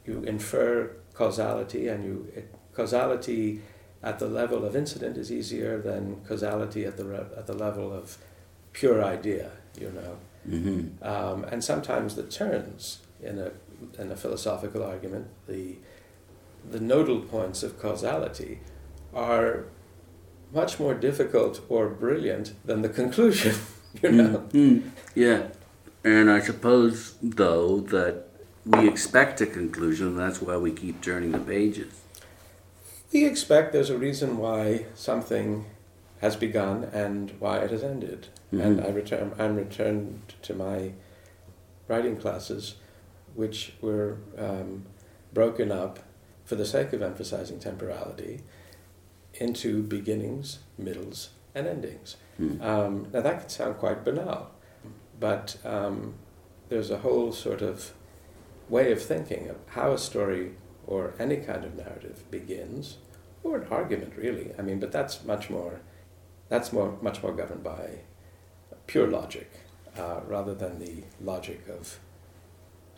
[0.06, 3.62] you infer causality, and you it, causality
[4.02, 7.92] at the level of incident is easier than causality at the re- at the level
[7.92, 8.18] of
[8.72, 9.52] pure idea.
[9.78, 10.18] You know,
[10.48, 11.04] mm-hmm.
[11.04, 13.52] um, and sometimes the turns in a
[13.98, 15.76] in a philosophical argument, the,
[16.70, 18.60] the nodal points of causality
[19.14, 19.66] are
[20.54, 23.56] much more difficult or brilliant than the conclusion,
[24.02, 24.48] you know?
[24.52, 24.90] Mm-hmm.
[25.16, 25.48] Yeah.
[26.04, 28.26] And I suppose, though, that
[28.66, 32.02] we expect a conclusion, and that's why we keep turning the pages.
[33.12, 35.66] We expect there's a reason why something
[36.22, 38.28] has begun and why it has ended.
[38.54, 38.62] Mm-hmm.
[38.62, 40.92] And I return, I'm returned to my
[41.88, 42.76] writing classes,
[43.40, 44.86] which were um,
[45.34, 46.00] broken up
[46.44, 48.42] for the sake of emphasizing temporality
[49.36, 52.18] into beginnings, middles, and endings.
[52.38, 52.62] Mm.
[52.62, 54.52] Um, now that can sound quite banal,
[55.22, 56.16] but um,
[56.68, 57.94] there's a whole sort of
[58.68, 62.98] way of thinking of how a story or any kind of narrative begins,
[63.42, 64.52] or an argument really.
[64.60, 65.80] I mean, but that's much more,
[66.50, 68.00] that's more much more governed by
[68.86, 69.50] pure logic
[69.98, 72.00] uh, rather than the logic of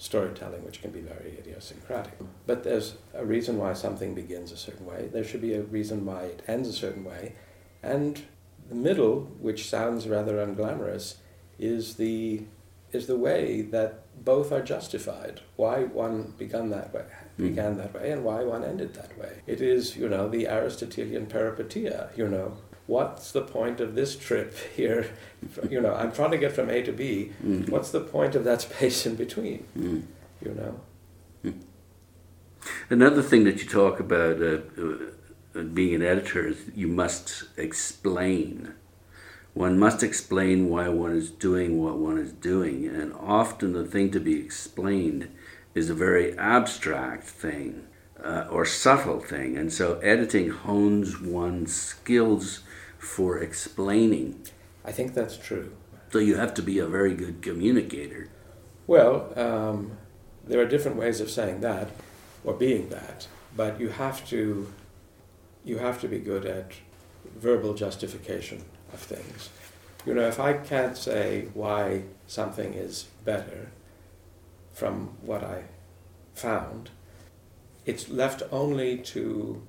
[0.01, 2.17] storytelling, which can be very idiosyncratic.
[2.47, 5.09] But there's a reason why something begins a certain way.
[5.13, 7.35] There should be a reason why it ends a certain way,
[7.83, 8.23] and
[8.67, 11.17] the middle, which sounds rather unglamorous,
[11.59, 12.41] is the
[12.91, 15.39] is the way that both are justified.
[15.55, 17.05] Why one began that way,
[17.37, 17.49] hmm.
[17.49, 19.41] began that way, and why one ended that way.
[19.45, 22.17] It is, you know, the Aristotelian peripeteia.
[22.17, 25.11] You know, what's the point of this trip here?
[25.69, 27.31] You know, I'm trying to get from A to B.
[27.43, 27.69] Mm.
[27.69, 29.65] What's the point of that space in between?
[29.77, 30.03] Mm.
[30.43, 30.79] You know.
[31.45, 31.61] Mm.
[32.89, 38.73] Another thing that you talk about uh, uh, being an editor is you must explain
[39.53, 44.09] one must explain why one is doing what one is doing, and often the thing
[44.11, 45.29] to be explained
[45.75, 47.87] is a very abstract thing
[48.23, 52.61] uh, or subtle thing, and so editing hones one's skills
[53.01, 54.45] for explaining.
[54.85, 55.73] I think that's true.
[56.11, 58.29] So you have to be a very good communicator.
[58.85, 59.97] Well, um,
[60.45, 61.89] there are different ways of saying that
[62.43, 64.71] or being that, but you have to
[65.63, 66.71] you have to be good at
[67.37, 69.49] verbal justification of things.
[70.05, 73.71] You know, if I can't say why something is better
[74.73, 75.65] from what I
[76.33, 76.89] found,
[77.85, 79.61] it's left only to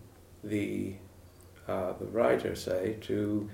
[0.42, 0.94] the
[1.68, 3.48] uh, the writer, say, to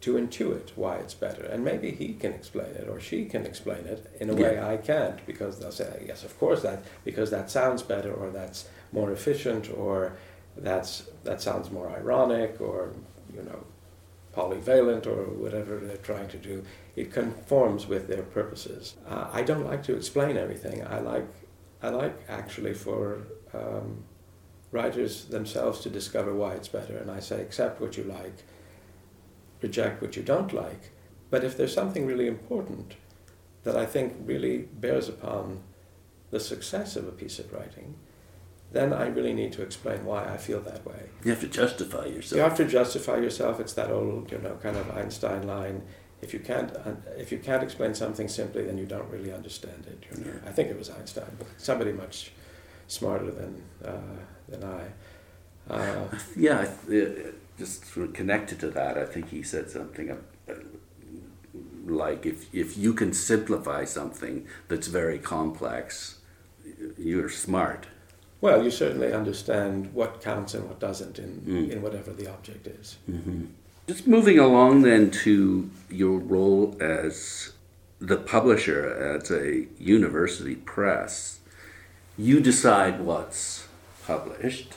[0.00, 3.84] to intuit why it's better, and maybe he can explain it or she can explain
[3.84, 4.42] it in a yeah.
[4.42, 8.30] way I can't, because they'll say, yes, of course that because that sounds better, or
[8.30, 10.12] that's more efficient, or
[10.56, 12.92] that's that sounds more ironic, or
[13.34, 13.64] you know
[14.38, 16.64] polyvalent or whatever they're trying to do.
[16.94, 18.94] It conforms with their purposes.
[19.08, 20.86] Uh, I don't like to explain everything.
[20.86, 21.26] I like,
[21.82, 24.04] I like actually for um,
[24.70, 26.96] writers themselves to discover why it's better.
[26.96, 28.44] And I say, accept what you like,
[29.62, 30.90] reject what you don't like.
[31.30, 32.94] But if there's something really important
[33.64, 35.60] that I think really bears upon
[36.30, 37.94] the success of a piece of writing,
[38.72, 41.08] then I really need to explain why I feel that way.
[41.24, 42.36] You have to justify yourself.
[42.36, 43.60] You have to justify yourself.
[43.60, 45.82] It's that old, you know, kind of Einstein line.
[46.20, 49.86] If you can't, uh, if you can't explain something simply, then you don't really understand
[49.86, 50.04] it.
[50.10, 50.32] You know?
[50.32, 50.48] yeah.
[50.48, 52.32] I think it was Einstein, but somebody much
[52.88, 54.82] smarter than uh, than I.
[55.72, 56.66] Uh, yeah,
[57.58, 60.54] just sort of connected to that, I think he said something uh,
[61.86, 66.18] like if if you can simplify something that's very complex,
[66.98, 67.86] you're smart.
[68.40, 71.70] Well, you certainly understand what counts and what doesn't in, mm.
[71.70, 72.96] in whatever the object is.
[73.10, 73.46] Mm-hmm.
[73.88, 77.52] Just moving along then to your role as
[78.00, 81.37] the publisher at a university press,
[82.18, 83.68] you decide what's
[84.04, 84.74] published.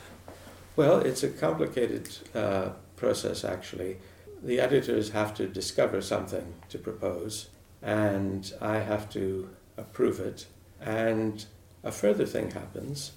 [0.75, 3.97] Well, it's a complicated uh, process actually.
[4.43, 7.49] The editors have to discover something to propose,
[7.81, 10.45] and I have to approve it.
[10.79, 11.43] And
[11.83, 13.13] a further thing happens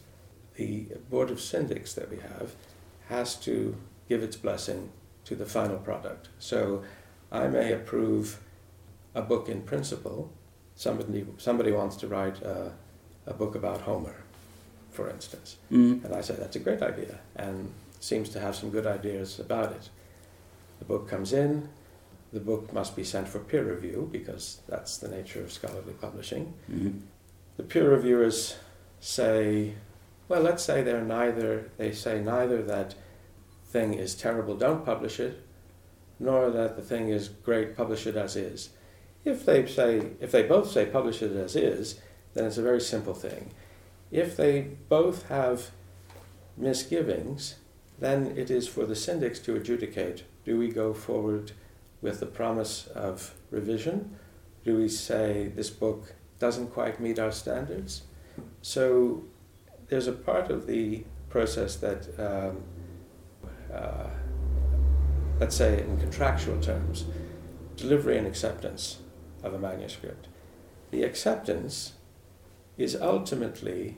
[0.57, 2.55] the Board of Syndics that we have
[3.09, 3.77] has to
[4.09, 4.91] give its blessing
[5.25, 6.29] to the final product.
[6.39, 6.85] So
[7.33, 8.41] I may approve
[9.15, 10.33] a book in principle.
[10.77, 12.73] Somebody, somebody wants to write a,
[13.27, 14.17] a book about Homer,
[14.91, 15.57] for instance.
[15.71, 16.05] Mm.
[16.05, 19.73] And I say, that's a great idea, and seems to have some good ideas about
[19.73, 19.89] it.
[20.79, 21.69] The book comes in,
[22.33, 26.53] the book must be sent for peer review because that's the nature of scholarly publishing.
[26.71, 26.99] Mm-hmm.
[27.57, 28.57] The peer reviewers
[29.01, 29.75] say,
[30.29, 32.95] well, let's say they're neither, they say neither that
[33.67, 35.41] thing is terrible, don't publish it,
[36.19, 38.71] nor that the thing is great, publish it as is.
[39.25, 42.01] If they say, if they both say publish it as is,
[42.35, 43.51] then it's a very simple thing.
[44.11, 45.71] If they both have
[46.57, 47.57] misgivings,
[47.99, 51.53] then it is for the syndics to adjudicate do we go forward
[52.03, 54.17] with the promise of revision?
[54.65, 58.03] Do we say this book doesn't quite meet our standards?
[58.61, 59.25] So
[59.89, 62.63] there's a part of the process that, um,
[63.73, 64.11] uh,
[65.41, 67.07] let's say in contractual terms,
[67.77, 68.99] delivery and acceptance
[69.43, 70.29] of a manuscript.
[70.91, 71.95] The acceptance
[72.77, 73.97] is ultimately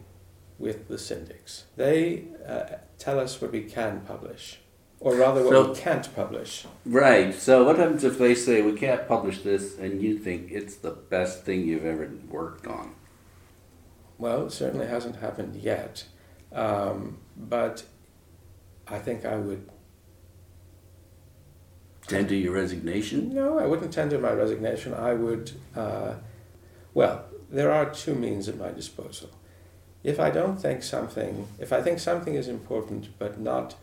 [0.58, 1.64] with the syndics.
[1.76, 4.58] They uh, tell us what we can publish,
[5.00, 6.66] or rather what So- we can't publish.
[6.84, 7.34] Right.
[7.34, 10.90] So what happens if they say we can't publish this, and you think it's the
[10.92, 12.94] best thing you've ever worked on?
[14.18, 16.04] Well, it certainly hasn't happened yet,
[16.52, 17.84] um, but
[18.88, 19.68] I think I would.
[22.06, 23.34] Tender your resignation?
[23.34, 24.94] No, I wouldn't tender my resignation.
[24.94, 25.50] I would.
[25.74, 26.14] Uh,
[26.94, 29.30] well, there are two means at my disposal.
[30.02, 33.74] If I don't think something, if I think something is important, but not,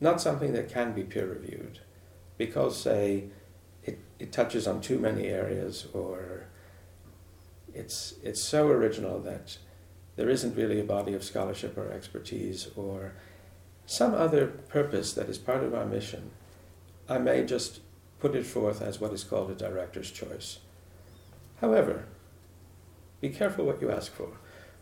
[0.00, 1.80] not something that can be peer reviewed,
[2.38, 3.24] because say,
[3.84, 6.46] it, it touches on too many areas, or
[7.74, 9.58] it's it's so original that
[10.16, 13.14] there isn't really a body of scholarship or expertise or
[13.86, 16.30] some other purpose that is part of our mission,
[17.08, 17.80] I may just
[18.20, 20.58] put it forth as what is called a director's choice.
[21.60, 22.04] However,
[23.22, 24.28] be careful what you ask for,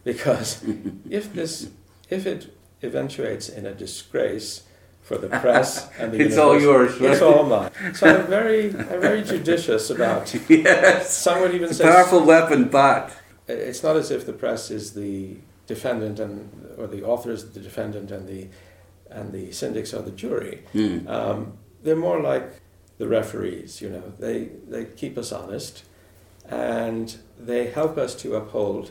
[0.03, 0.65] because
[1.11, 1.69] if this,
[2.09, 4.65] if it eventuates in a disgrace
[5.03, 7.71] for the press and the It's all yours, It's all mine.
[7.95, 10.35] So I'm very, I'm very judicious about.
[10.49, 11.15] yes.
[11.17, 13.13] Some would even say powerful weapon, but
[13.47, 15.37] it's not as if the press is the
[15.67, 18.49] defendant and or the author is the defendant and the
[19.11, 20.63] and the syndics are the jury.
[20.73, 21.07] Hmm.
[21.09, 22.61] Um, they're more like
[22.99, 23.81] the referees.
[23.83, 25.85] You know, they they keep us honest,
[26.51, 28.91] and they help us to uphold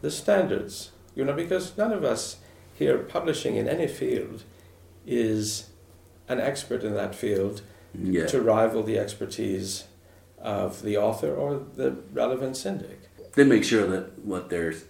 [0.00, 0.90] the standards.
[1.14, 2.36] You know, because none of us
[2.74, 4.44] here publishing in any field
[5.06, 5.70] is
[6.28, 7.62] an expert in that field
[7.94, 8.26] yeah.
[8.26, 9.84] to rival the expertise
[10.38, 13.00] of the author or the relevant syndic.
[13.34, 14.84] They make sure that what there's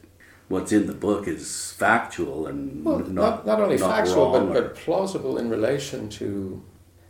[0.49, 4.43] what's in the book is factual and Well, not, not, not only not factual, but,
[4.43, 6.63] or- but plausible in relation to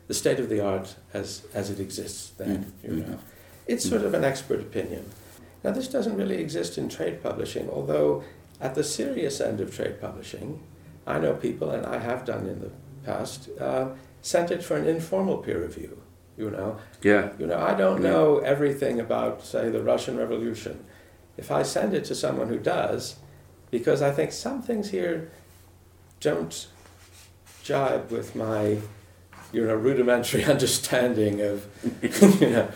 [0.09, 2.73] the state of the art as, as it exists then.
[2.85, 3.19] Mm, You know,
[3.69, 5.05] It's sort of an expert opinion.
[5.63, 8.25] Now, this doesn't really exist in trade publishing, although
[8.61, 10.61] at the serious end of trade publishing,
[11.07, 12.71] I know people, and I have done in the
[13.05, 13.89] past, uh,
[14.23, 16.01] sent it for an informal peer review.
[16.39, 17.31] You know, yeah.
[17.39, 18.11] you know, I don't Yeah.
[18.11, 20.85] know everything about, say, the Russian Revolution.
[21.37, 23.17] If I send it to someone who does,
[23.71, 25.31] because I think some things here
[26.21, 26.69] don't
[27.65, 28.79] jibe with my,
[29.53, 31.67] you know, rudimentary understanding of,
[32.41, 32.69] you know.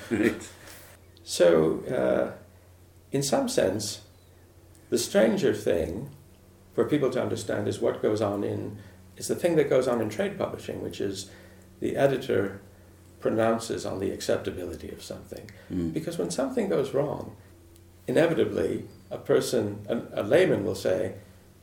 [1.33, 2.33] So, uh,
[3.11, 4.03] in some sense,
[4.91, 6.11] the stranger thing
[6.75, 8.77] for people to understand is what goes on in,
[9.17, 11.31] is the thing that goes on in trade publishing, which is
[11.81, 12.61] the editor
[13.19, 15.51] pronounces on the acceptability of something.
[15.73, 15.95] Mm.
[15.95, 17.35] Because when something goes wrong,
[18.07, 21.15] inevitably a person, a, a layman will say,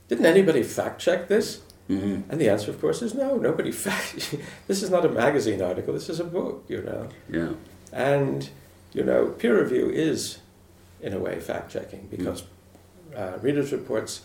[0.07, 1.61] Didn't anybody fact check this?
[1.87, 2.23] Mhm.
[2.27, 4.35] And the answer, of course, is no, nobody fact.
[4.65, 7.07] this is not a magazine article, this is a book, you know.
[7.29, 7.51] Yeah.
[7.93, 8.49] And,
[8.93, 10.39] you know, peer review is,
[11.01, 12.43] in a way, fact checking because
[13.15, 14.21] uh, readers' reports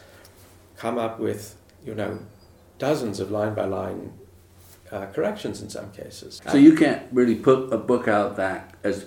[0.77, 2.21] come up with, you know,
[2.79, 4.12] dozens of line by line
[4.91, 6.41] uh, corrections in some cases.
[6.49, 9.07] So you can't really put a book out that as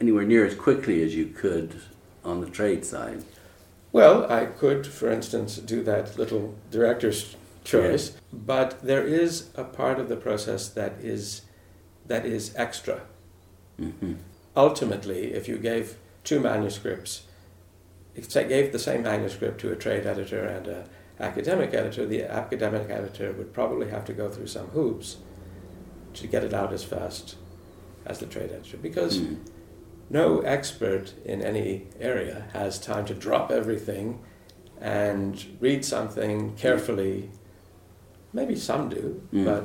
[0.00, 1.80] anywhere near as quickly as you could
[2.24, 3.24] on the trade side.
[3.92, 9.98] Well, I could, for instance, do that little director's choice, but there is a part
[9.98, 11.42] of the process that is
[12.06, 13.00] that is extra.
[13.78, 14.14] hmm
[14.56, 17.22] Ultimately, if you gave two manuscripts,
[18.14, 20.84] if you gave the same manuscript to a trade editor and an
[21.20, 25.18] academic editor, the academic editor would probably have to go through some hoops
[26.14, 27.36] to get it out as fast
[28.06, 29.36] as the trade editor, because Mm.
[30.08, 34.20] no expert in any area has time to drop everything
[34.80, 37.30] and read something carefully.
[38.32, 39.44] Maybe some do, Mm.
[39.44, 39.64] but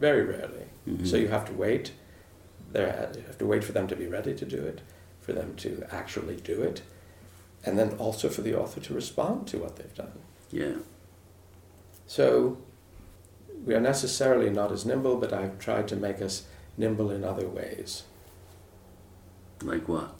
[0.00, 0.64] very rarely.
[0.88, 1.06] Mhm.
[1.06, 1.92] So you have to wait.
[2.74, 4.82] There, you have to wait for them to be ready to do it,
[5.20, 6.82] for them to actually do it,
[7.64, 10.18] and then also for the author to respond to what they've done.
[10.50, 10.74] Yeah.
[12.06, 12.58] So
[13.64, 16.46] we are necessarily not as nimble, but I've tried to make us
[16.76, 18.02] nimble in other ways.
[19.62, 20.14] Like what?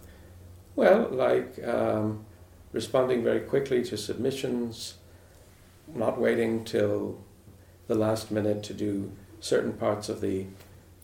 [0.76, 2.24] Well, like um,
[2.72, 4.94] responding very quickly to submissions,
[5.92, 7.20] not waiting till
[7.88, 10.46] the last minute to do certain parts of the,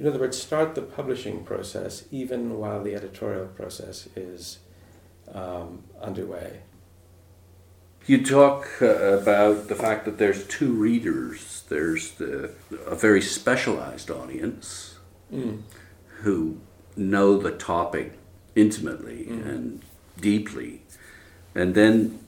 [0.01, 4.59] in other words, start the publishing process even while the editorial process is
[5.33, 6.61] um, underway.
[8.07, 11.65] You talk uh, about the fact that there's two readers.
[11.69, 12.51] There's the,
[12.87, 14.97] a very specialized audience
[15.33, 15.63] Mm.
[16.23, 16.59] who
[16.97, 18.19] know the topic
[18.57, 19.49] intimately Mm.
[19.49, 19.83] and
[20.21, 20.83] deeply,
[21.55, 22.19] and then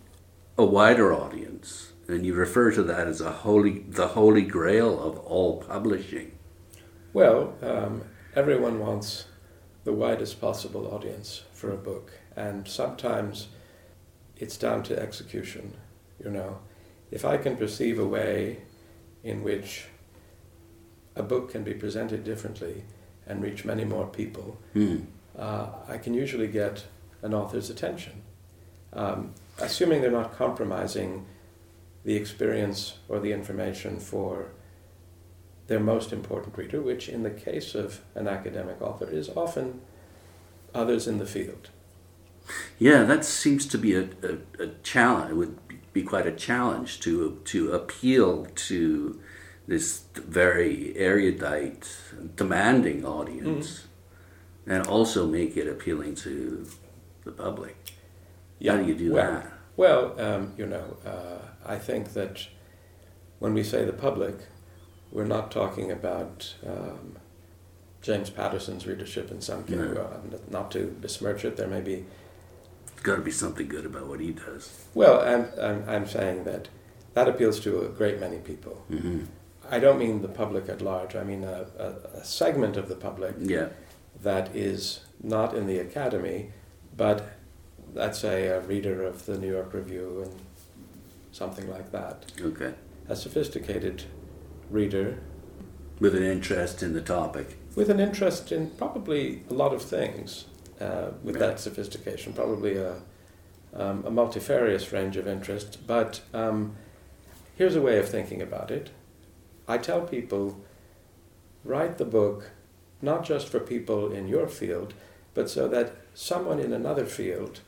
[0.56, 1.90] a wider audience.
[2.06, 6.31] And you refer to that as a holy, the holy grail of all publishing.
[7.12, 8.02] Well, um,
[8.34, 9.26] everyone wants
[9.84, 13.48] the widest possible audience for a book, and sometimes
[14.36, 15.74] it's down to execution.
[16.22, 16.58] You know,
[17.10, 18.58] if I can perceive a way
[19.22, 19.84] in which
[21.14, 22.84] a book can be presented differently
[23.26, 25.04] and reach many more people, Mm.
[25.38, 26.84] uh, I can usually get
[27.20, 28.22] an author's attention,
[28.94, 31.26] um, assuming they're not compromising
[32.04, 34.46] the experience or the information for
[35.72, 39.80] their most important reader, which in the case of an academic author is often
[40.74, 41.70] others in the field.
[42.78, 45.30] Yeah, that seems to be a, a, a challenge.
[45.30, 45.58] It would
[45.94, 49.20] be quite a challenge to to appeal to
[49.66, 51.84] this very erudite,
[52.36, 53.86] demanding audience,
[54.66, 56.66] and also make it appealing to
[57.24, 57.76] the public.
[58.66, 59.52] How do you do well, that?
[59.76, 61.40] Well, um, you know, uh,
[61.74, 62.46] I think that
[63.38, 64.36] when we say the public,
[65.12, 67.16] we're not talking about um,
[68.00, 69.64] James Patterson's readership in some.
[69.68, 69.92] No.
[70.02, 72.04] Uh, not to besmirch it, there may be.
[72.86, 74.84] There's got to be something good about what he does.
[74.94, 76.68] Well, I'm, I'm, I'm saying that
[77.14, 78.74] that appeals to a great many people.
[78.88, 79.24] hmm
[79.70, 82.96] I don't mean the public at large, I mean a, a, a segment of the
[82.96, 83.68] public Yeah.
[84.22, 86.50] that is not in the academy,
[86.96, 87.28] but
[87.94, 90.34] let's say a reader of the New York Review and
[91.30, 92.26] something like that.
[92.40, 92.74] Okay.
[93.08, 94.02] A sophisticated
[94.72, 95.18] reader
[96.00, 97.58] With an interest in the topic.
[97.76, 100.46] with an interest in probably a lot of things
[100.80, 102.96] uh, with that sophistication, probably a,
[103.74, 105.76] um, a multifarious range of interests.
[105.76, 106.74] But um,
[107.54, 108.90] here's a way of thinking about it
[109.68, 110.60] I tell people
[111.64, 112.50] write the book
[113.00, 114.94] not just for people in your field,
[115.34, 117.60] but so that someone in another field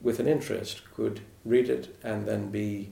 [0.00, 2.90] with an interest could read it and then be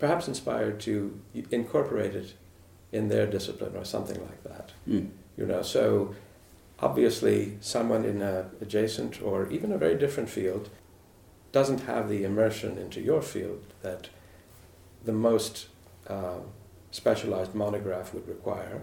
[0.00, 1.20] perhaps inspired to
[1.50, 2.34] incorporate it
[2.90, 4.72] in their discipline or something like that.
[4.88, 5.10] Mm.
[5.36, 6.14] You know, so
[6.80, 10.70] obviously someone in a adjacent or even a very different field
[11.52, 14.08] doesn't have the immersion into your field that
[15.04, 15.68] the most
[16.08, 16.38] uh,
[16.90, 18.82] specialized monograph would require,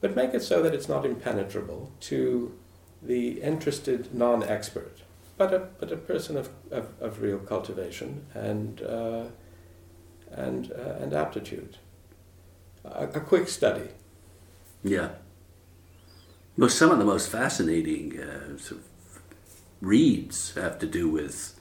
[0.00, 2.56] but make it so that it's not impenetrable to
[3.02, 5.02] the interested non-expert,
[5.36, 9.24] but a, but a person of, of, of real cultivation and, uh,
[10.32, 11.78] and, uh, and aptitude.
[12.84, 13.88] A, a quick study.
[14.82, 15.10] Yeah.
[16.56, 18.88] Well, some of the most fascinating uh, sort of
[19.80, 21.54] reads have to do with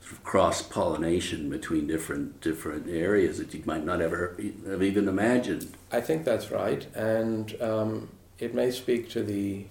[0.00, 5.08] sort of cross pollination between different different areas that you might not ever have even
[5.08, 5.76] imagined.
[5.90, 8.08] I think that's right, and um,
[8.38, 9.66] it may speak to the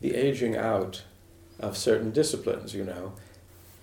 [0.00, 1.02] the aging out
[1.58, 2.74] of certain disciplines.
[2.74, 3.14] You know,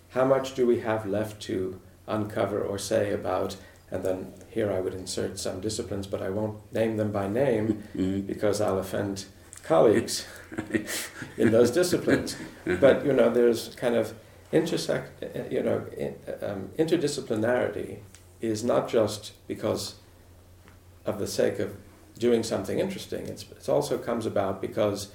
[0.09, 3.57] how much do we have left to uncover or say about?
[3.91, 7.83] And then here I would insert some disciplines, but I won't name them by name
[7.95, 8.27] Mhm.
[8.27, 9.25] because I'll offend
[9.63, 10.25] colleagues
[11.37, 12.35] in those disciplines.
[12.65, 14.13] But you know, there's kind of
[14.51, 15.85] intersect, uh, you know,
[16.41, 17.99] um, interdisciplinarity
[18.41, 19.95] is not just because
[21.05, 21.75] of the sake of
[22.17, 23.27] doing something interesting.
[23.27, 25.09] It's it also comes about because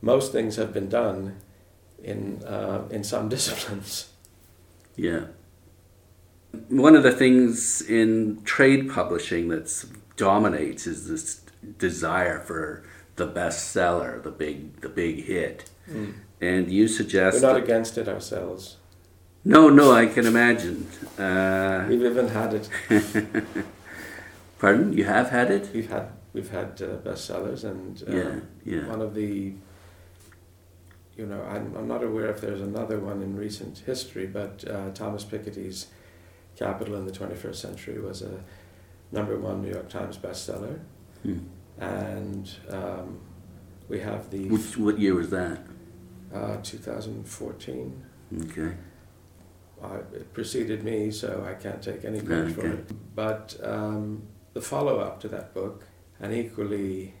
[0.00, 1.36] most things have been done
[2.02, 4.08] in uh, in some disciplines.
[4.96, 5.26] Yeah.
[6.68, 9.84] One of the things in trade publishing that
[10.16, 11.40] dominates is this
[11.78, 12.82] desire for
[13.16, 15.70] the bestseller, the big the big hit.
[16.40, 18.76] And you suggest We're not against it ourselves.
[19.44, 20.86] No, no, I can imagine.
[21.18, 22.68] Uh, We've even had it.
[24.58, 24.92] pardon?
[24.92, 25.70] You have had it?
[25.72, 28.86] We've had we've had uh, bestsellers, and uh, Yeah, yeah.
[28.88, 29.52] one of the
[31.16, 34.90] you know I'm, I'm not aware if there's another one in recent history, but uh,
[34.92, 35.86] Thomas Piketty's
[36.56, 38.40] Capital in the 21st Century was a
[39.12, 40.78] number one New York Times bestseller,
[41.22, 41.38] Hmm.
[41.78, 43.20] and um,
[43.88, 45.58] we have the Which, what year was that?
[46.34, 48.04] uh, 2014.
[48.42, 48.72] Okay.
[49.82, 53.14] Uh, it preceded me, so I can't take any credit for it.
[53.14, 54.22] But um,
[54.54, 55.84] the follow up to that book,
[56.20, 57.14] an equally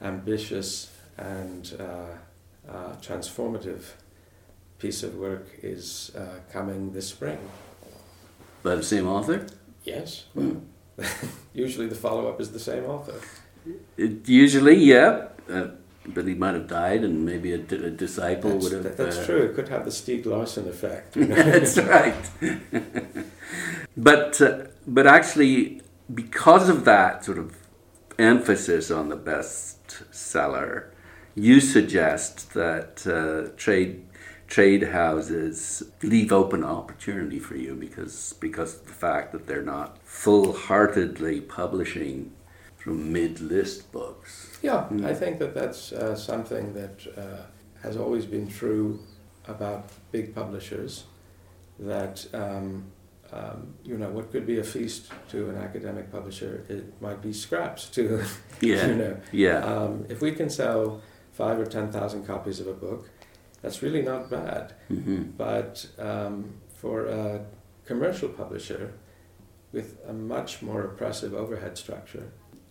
[0.00, 3.82] ambitious and uh, uh, transformative
[4.78, 7.38] piece of work, is uh, coming this spring.
[8.66, 9.46] By the same author?
[9.84, 10.24] Yes.
[10.34, 10.56] Hmm.
[11.54, 13.14] Usually the follow up is the same author.
[13.96, 15.28] It, usually, yeah.
[15.48, 15.68] Uh,
[16.08, 18.82] but he might have died, and maybe a, a disciple That's, would have.
[18.82, 19.42] that- that's uh, true.
[19.42, 21.14] It could have the Stieg Larsson effect.
[21.14, 21.36] you know.
[21.36, 22.24] That's right.
[23.96, 25.80] but uh, but actually,
[26.12, 27.56] because of that sort of
[28.18, 30.90] emphasis on the bestseller,
[31.36, 34.05] you suggest that uh, trade
[34.46, 39.98] trade houses leave open opportunity for you because because of the fact that they're not
[40.04, 42.32] full heartedly publishing
[42.76, 44.58] from mid list books.
[44.62, 45.04] Yeah, Mm.
[45.04, 47.42] I think that that's uh, something that uh,
[47.82, 49.00] has always been true
[49.48, 51.04] about big publishers.
[51.78, 52.84] That um,
[53.32, 57.32] um, you know, what could be a feast to an academic publisher, it might be
[57.32, 58.22] scraps to,
[58.60, 58.86] Yeah.
[58.86, 59.16] you know.
[59.32, 59.58] Yeah.
[59.64, 61.00] Um, if we can sell
[61.32, 63.10] five or ten thousand copies of a book,
[63.66, 64.74] that's really not bad.
[64.88, 66.34] hmm But um,
[66.80, 67.44] for a
[67.84, 68.92] commercial publisher
[69.72, 72.26] with a much more oppressive overhead structure,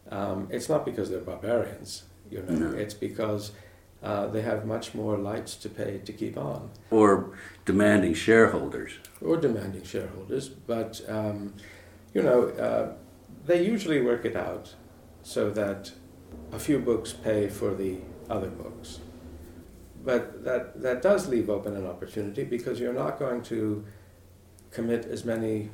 [0.10, 2.56] um, it's not because they're barbarians, you know.
[2.56, 2.78] No.
[2.78, 3.52] It's because
[4.02, 7.10] uh, they have much more lights to pay to keep on, Or
[7.66, 8.91] demanding shareholders.
[9.22, 10.48] or demanding shareholders.
[10.48, 11.56] But um,
[12.14, 12.86] you know, uh,
[13.46, 14.76] they usually work it out
[15.24, 15.91] so that
[16.54, 17.98] a few books pay for the
[18.30, 19.00] other books.
[20.06, 23.84] But that, that does leave open an opportunity because you're not going to
[24.72, 25.72] commit as many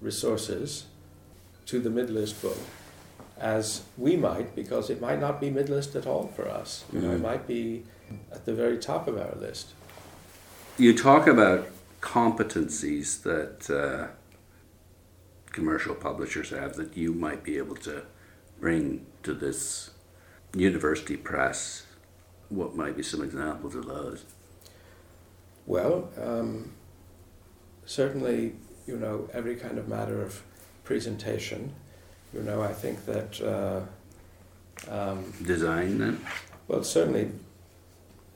[0.00, 0.84] resources
[1.66, 2.58] to the midlist book
[3.38, 6.84] as we might because it might not be midlist at all for us.
[6.92, 7.22] You know, it Mhm.
[7.22, 7.84] might be
[8.30, 9.72] at the very top of our list.
[10.78, 11.66] You talk about
[12.00, 14.08] competencies that uh,
[15.50, 18.02] commercial publishers have that you might be able to
[18.60, 19.90] bring to this
[20.54, 21.84] university press.
[22.52, 24.26] What might be some examples of those?
[25.64, 26.72] Well, um,
[27.86, 30.42] certainly, you know, every kind of matter of
[30.84, 31.72] presentation.
[32.34, 33.80] You know, I think that, uh,
[34.90, 36.20] um, Design then?
[36.68, 37.30] well, certainly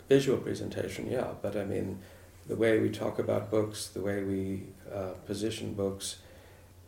[0.09, 1.99] visual presentation, yeah, but I mean,
[2.47, 6.17] the way we talk about books, the way we uh, position books,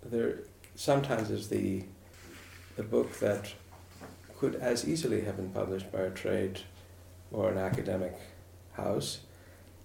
[0.02, 0.40] there
[0.76, 1.84] sometimes is the,
[2.76, 3.52] the book that
[4.38, 6.60] could as easily have been published by a trade
[7.32, 8.14] or an academic
[8.72, 9.20] house,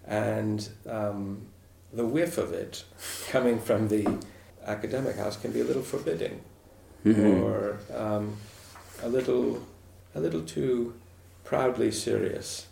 [0.06, 1.46] and um,
[1.92, 2.84] the whiff of it
[3.30, 4.08] coming from the
[4.66, 6.42] academic house can be a little forbidding
[7.06, 7.42] Mhm.
[7.44, 8.38] or um,
[9.02, 9.62] a little
[10.16, 10.94] a little too
[11.44, 12.68] proudly serious.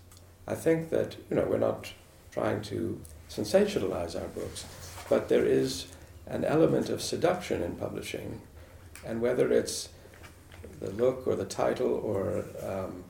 [0.48, 1.92] I think that you know we're not
[2.32, 3.00] trying to
[3.30, 4.66] sensationalize our books,
[5.10, 5.88] but there is
[6.28, 8.42] an element of seduction in publishing,
[9.06, 9.90] and whether it's
[10.80, 13.04] the look or the title or um,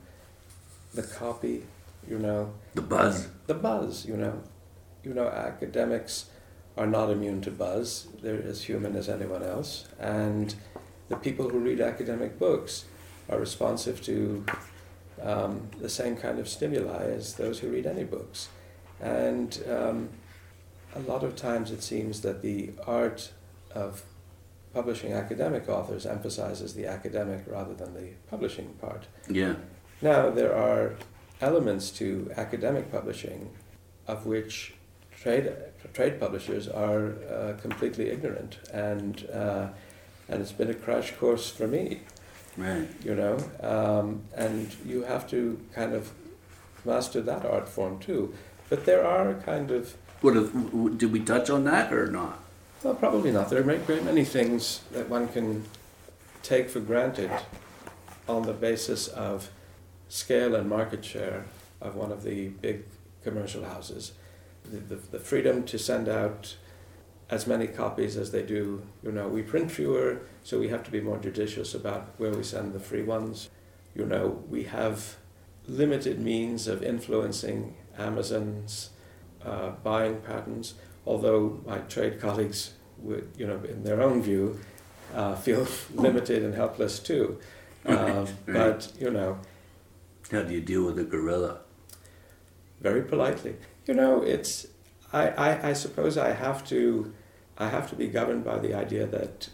[0.94, 1.62] the copy,
[2.08, 3.28] you know, The buzz.
[3.46, 4.42] the buzz, you know.
[5.04, 6.26] You know, academics
[6.76, 8.06] are not immune to buzz.
[8.22, 9.86] They're as human as anyone else.
[9.98, 10.54] And
[11.08, 12.84] the people who read academic books
[13.28, 14.44] are responsive to
[15.20, 18.48] um, the same kind of stimuli as those who read any books.
[19.00, 20.08] And um,
[20.94, 23.32] a lot of times it seems that the art
[23.74, 24.04] of
[24.72, 29.06] publishing academic authors emphasizes the academic rather than the publishing part.
[29.28, 29.56] Yeah.
[30.02, 30.94] Now, there are
[31.40, 33.50] elements to academic publishing
[34.08, 34.74] of which
[35.16, 35.52] trade,
[35.94, 39.68] trade publishers are uh, completely ignorant, and, uh,
[40.28, 42.00] and it's been a crash course for me,
[42.56, 42.88] Right.
[43.04, 46.10] you know, um, and you have to kind of
[46.84, 48.34] master that art form too.
[48.68, 52.08] But there are kind of, What if, w- w- did we touch on that or
[52.08, 52.40] not?
[52.82, 53.48] well, probably not.
[53.50, 55.64] There are great many things that one can
[56.42, 57.30] take for granted
[58.28, 59.48] on the basis of
[60.12, 61.46] scale and market share
[61.80, 62.84] of one of the big
[63.24, 64.12] commercial houses.
[64.70, 66.54] The, the, the freedom to send out
[67.30, 68.82] as many copies as they do.
[69.02, 72.42] You know, we print fewer, so we have to be more judicious about where we
[72.42, 73.48] send the free ones.
[73.94, 75.16] You know, we have
[75.66, 78.90] limited means of influencing Amazon's
[79.42, 80.74] uh, buying patterns,
[81.06, 84.60] although my trade colleagues would, you know, in their own view,
[85.14, 87.38] uh, feel limited and helpless too.
[87.84, 88.30] Right.
[88.46, 89.38] But, you know,
[90.32, 91.60] How do you deal with a gorilla?
[92.82, 93.56] very politely.
[93.86, 94.66] You know, it's
[95.12, 97.12] I, I, I suppose I have to
[97.56, 99.48] I have to be governed by the idea that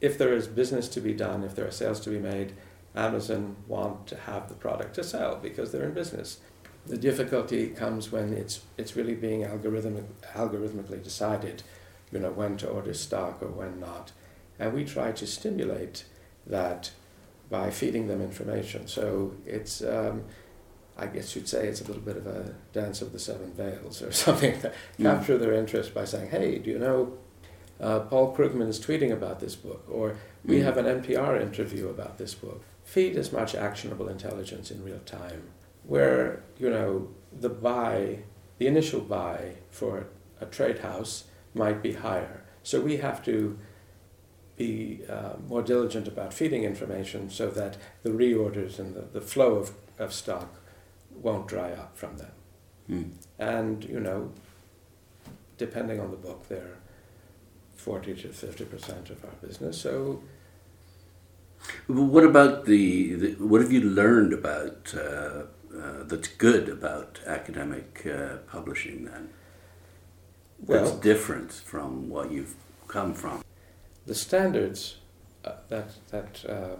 [0.00, 2.52] if there is business to be done, if there are sales to be made,
[2.96, 6.40] Amazon want to have the product to sell because they're in business.
[6.86, 10.04] The difficulty comes when it's it's really being algorithmic,
[10.34, 11.62] algorithmically decided,
[12.10, 14.12] you know, when to order stock or when not.
[14.58, 16.04] And we try to stimulate
[16.46, 16.92] that
[17.54, 18.80] by feeding them information.
[18.88, 20.16] So it's um,
[20.96, 24.02] I guess you'd say it's a little bit of a dance of the seven veils
[24.02, 24.54] or something.
[24.54, 24.72] Mm.
[25.02, 26.98] Capture their interest by saying, "Hey, do you know
[27.86, 30.06] uh, Paul Krugman is tweeting about this book, or
[30.44, 30.64] we Mm.
[30.68, 32.60] have an NPR interview about this book."
[32.94, 35.42] Feed as much actionable intelligence in real time,
[35.94, 36.90] where you know
[37.44, 37.96] the buy,
[38.58, 39.38] the initial buy
[39.70, 39.92] for
[40.44, 41.12] a trade house
[41.62, 42.36] might be higher.
[42.70, 43.36] So we have to
[44.56, 49.56] be uh, more diligent about feeding information so that the reorders and the, the flow
[49.56, 50.60] of, of stock
[51.10, 52.32] won't dry up from them.
[52.86, 53.02] Hmm.
[53.38, 54.32] And, you know,
[55.58, 56.76] depending on the book, they're
[57.76, 59.80] 40 to 50% of our business.
[59.80, 60.22] So,
[61.88, 65.44] Well, What about the, the what have you learned about uh,
[65.76, 69.30] uh, that's good about academic uh, publishing then?
[70.66, 72.54] That's different from what you've
[72.88, 73.43] come from?
[74.06, 74.96] The standards
[75.44, 76.78] uh, that, that um,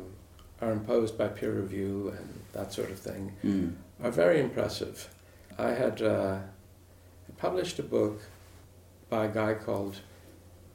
[0.60, 3.74] are imposed by peer review and that sort of thing Mm.
[4.02, 5.08] are very impressive.
[5.58, 6.38] I had uh,
[7.38, 8.20] published a book
[9.08, 10.00] by a guy called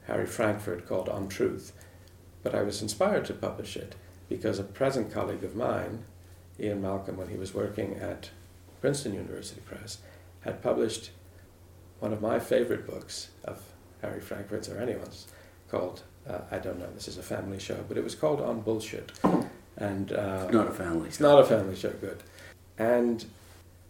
[0.06, 1.72] Harry Frankfurt called On Truth,
[2.42, 3.94] but I was inspired to publish it
[4.28, 6.04] because a present colleague of mine,
[6.58, 8.30] Ian Malcolm, when he was working at
[8.80, 9.98] Princeton University Press,
[10.40, 11.10] had published
[11.98, 13.60] one of my favorite books of
[14.00, 15.26] Harry Frankfurt's or anyone's
[15.70, 18.60] called, uh, I don't know, this is a family show, but it was called On
[18.60, 19.12] Bullshit.
[19.76, 21.08] And uh, not a family.
[21.08, 22.22] it's not a family show, good.
[22.78, 23.24] And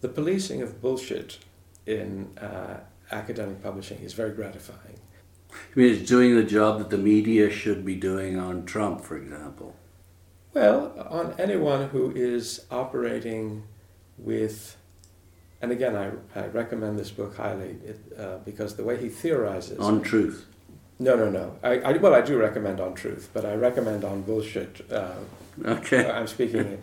[0.01, 1.39] the policing of bullshit
[1.87, 2.79] in uh,
[3.11, 4.99] academic publishing is very gratifying.
[5.53, 9.17] I mean, it's doing the job that the media should be doing on Trump, for
[9.17, 9.75] example.
[10.55, 13.65] Well, on anyone who is operating
[14.19, 14.77] with,
[15.61, 19.81] and again, I, I recommend this book highly it, uh, because the way he theorizes.
[19.81, 20.47] On truth.
[21.01, 21.57] No, no, no.
[21.63, 24.89] I, I, well, I do recommend on truth, but I recommend on bullshit.
[24.91, 25.15] Uh,
[25.65, 26.09] Okay.
[26.09, 26.81] I'm speaking.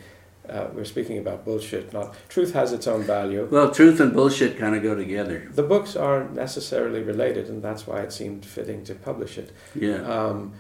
[0.48, 1.92] Uh, we're speaking about bullshit.
[1.94, 3.48] Not truth has its own value.
[3.50, 5.48] Well, truth and bullshit kind of go together.
[5.52, 9.52] The books aren't necessarily related, and that's why it seemed fitting to publish it.
[9.76, 10.02] Yeah.
[10.04, 10.54] Um,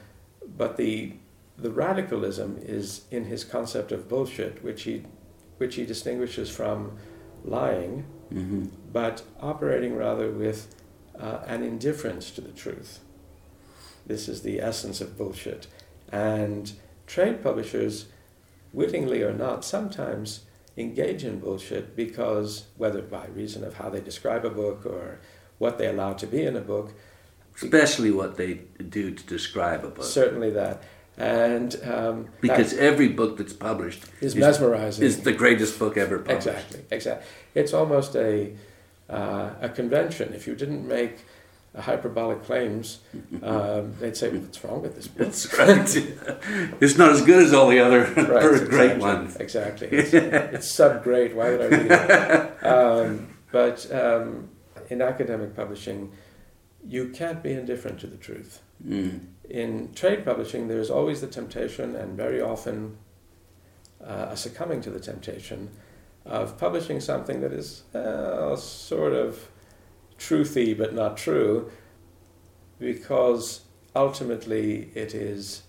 [0.57, 1.13] but the
[1.57, 5.03] the radicalism is in his concept of bullshit, which he
[5.57, 6.97] which he distinguishes from
[7.45, 10.73] lying, hmm but operating rather with
[11.19, 12.99] uh, an indifference to the truth.
[14.07, 15.67] This is the essence of bullshit,
[16.11, 16.71] and
[17.05, 18.05] trade publishers,
[18.73, 20.41] wittingly or not, sometimes
[20.77, 25.19] engage in bullshit because whether by reason of how they describe a book or
[25.57, 26.93] what they allow to be in a book,
[27.55, 30.05] Especially what they do to describe a book.
[30.05, 30.83] certainly that.
[31.17, 35.03] And um, because every book that's published is mesmerizing.
[35.03, 36.47] is the greatest book ever published.
[36.47, 37.27] exactly, exactly.
[37.55, 38.53] It's almost a
[39.09, 40.33] uh, a convention.
[40.33, 41.25] If you didn't make
[41.81, 42.99] hyperbolic claims,
[43.41, 46.77] um, they'd say, "What's wrong with this book?" That's right.
[46.81, 49.35] it's not as good as all the other Right, great ones.
[49.37, 49.87] Exactly.
[49.87, 51.35] It's, it's sub great.
[51.35, 52.53] Why would I read it?
[52.67, 54.49] Um, but um,
[54.89, 56.11] in academic publishing,
[56.85, 58.61] you can't be indifferent to the truth.
[58.85, 59.27] Mm.
[59.49, 62.97] In trade publishing, there's always the temptation, and very often
[64.03, 65.69] uh, a succumbing to the temptation,
[66.25, 69.47] of publishing something that is uh, sort of
[70.17, 71.69] truthy but not true,
[72.79, 73.61] because
[73.95, 75.63] ultimately it is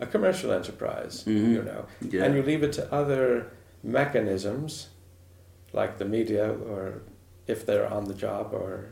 [0.00, 1.52] a commercial enterprise, Mhm.
[1.52, 2.24] you know, Yeah.
[2.24, 3.46] and you leave it to other
[3.82, 4.88] mechanisms,
[5.72, 7.02] like the media, or
[7.46, 8.86] if they're on the job, or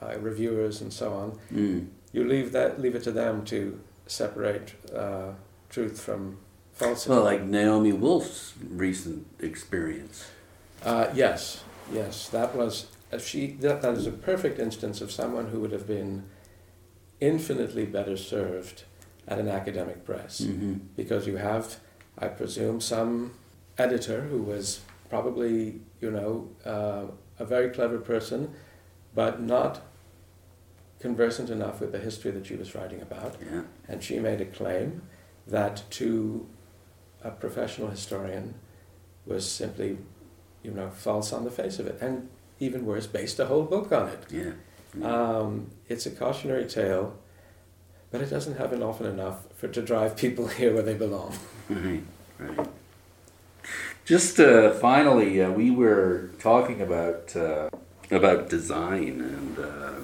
[0.00, 1.38] uh, reviewers and so on.
[1.54, 1.86] Mm.
[2.12, 5.34] You leave that, leave it to them to separate uh,
[5.70, 6.38] truth from
[6.72, 7.16] falsehood.
[7.16, 10.24] Well, like Naomi Wolf's recent experience.
[10.84, 13.52] Uh, yes, yes, that was uh, she.
[13.60, 16.24] That, that is a perfect instance of someone who would have been
[17.20, 18.84] infinitely better served
[19.28, 21.76] at an academic press hmm because you have,
[22.18, 23.32] I presume, some
[23.78, 27.04] editor who was probably you know uh,
[27.38, 28.52] a very clever person,
[29.14, 29.82] but not
[31.00, 33.62] conversant enough with the history that she was writing about, Yeah.
[33.88, 35.02] and she made a claim
[35.48, 36.46] that to
[37.24, 38.54] a professional historian
[39.26, 39.98] was simply,
[40.62, 42.28] you know, false on the face of it, and
[42.62, 44.22] even worse, based a whole book on it.
[44.30, 44.52] Yeah.
[45.04, 47.18] Um, it's a cautionary tale,
[48.10, 51.34] but it doesn't happen often enough for to drive people here where they belong.
[51.68, 52.02] Right,
[52.38, 52.68] right.
[54.04, 57.68] Just uh, finally, uh, we were talking about uh,
[58.10, 60.00] about design and uh,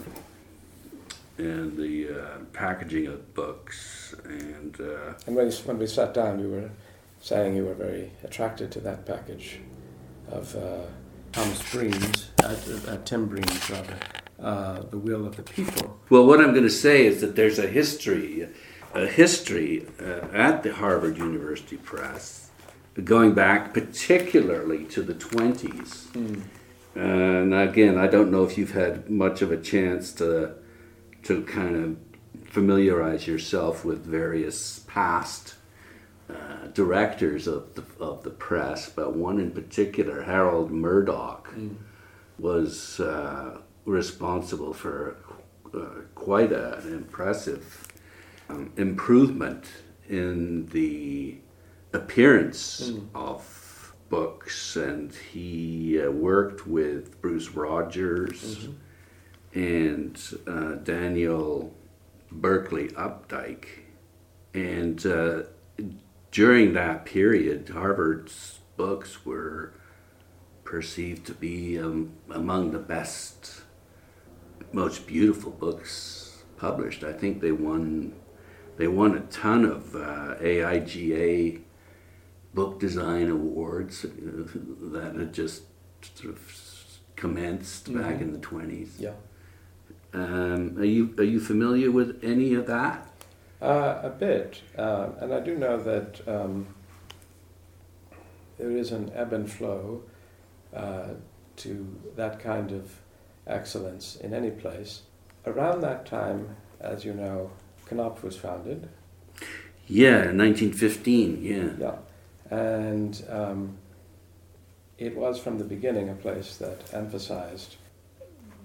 [1.36, 6.40] and the uh, packaging of books, and uh, And when, you, when we sat down,
[6.40, 6.70] you were
[7.20, 9.60] saying you were very attracted to that package
[10.30, 10.86] of uh,
[11.32, 12.56] Thomas Breen's, uh,
[12.88, 13.96] uh, Tim Breen's rather,
[14.40, 16.00] uh, The Will of the People.
[16.10, 18.48] well, what I'm going to say is that there's a history,
[18.94, 22.50] a history uh, at the Harvard University Press,
[23.04, 26.42] going back particularly to the 20s.
[26.94, 30.54] And again, I don't know if you've had much of a chance to
[31.24, 31.96] to kind of
[32.48, 35.54] familiarize yourself with various past
[36.30, 41.52] uh, directors of the of the press, but one in particular, Harold Murdock,
[42.38, 45.16] was uh, responsible for
[45.74, 47.86] uh, quite a, an impressive
[48.48, 49.66] um, improvement
[50.08, 51.36] in the
[51.92, 58.68] appearance of books, and he uh, worked with Bruce Rogers
[59.54, 61.74] and uh, Daniel
[62.30, 63.66] Berkeley Updike,
[64.54, 65.42] and uh,
[66.38, 69.72] during that period, Harvard's books were
[70.62, 73.62] perceived to be um, among the best,
[74.72, 77.02] most beautiful books published.
[77.02, 78.14] I think they won
[78.76, 81.60] they won a ton of uh, AIGA
[82.54, 84.08] book design awards uh,
[84.92, 85.64] that had just
[86.14, 86.40] sort of
[87.16, 88.00] commenced mm-hmm.
[88.00, 88.90] back in the 20s.
[89.00, 89.14] Yeah.
[90.14, 93.07] Um, are you are you familiar with any of that?
[93.60, 96.68] Uh, a bit, uh, and I do know that um,
[98.56, 100.02] there is an ebb and flow
[100.72, 101.08] uh,
[101.56, 103.00] to that kind of
[103.48, 105.02] excellence in any place.
[105.44, 107.50] Around that time, as you know,
[107.90, 108.88] Knopf was founded.
[109.88, 111.70] Yeah, 1915, yeah.
[111.80, 113.78] Yeah, and um,
[114.98, 117.74] it was from the beginning a place that emphasized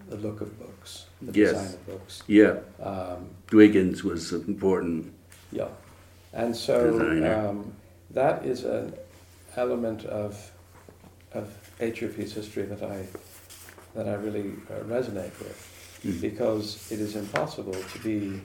[0.10, 1.52] the look of books, the yes.
[1.52, 2.24] design of books.
[2.28, 2.60] Yeah.
[2.82, 5.14] Um, Dwiggins was important.
[5.52, 5.68] Yeah.
[6.34, 7.00] And so
[7.50, 7.74] um,
[8.12, 8.94] that is an
[9.56, 10.52] element of,
[11.34, 13.06] of HUP's history that I,
[13.96, 16.20] that I really uh, resonate with mm.
[16.22, 18.42] because it is impossible to be,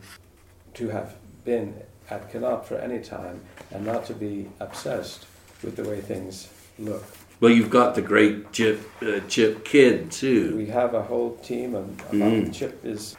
[0.75, 1.75] to have been
[2.11, 3.41] at Knopf for any time
[3.71, 5.27] and not to be obsessed
[5.63, 6.49] with the way things
[6.79, 7.05] look.
[7.41, 10.57] Well, you've got the great Chip uh, Chip Kidd too.
[10.57, 12.53] We have a whole team, and mm.
[12.53, 13.17] Chip is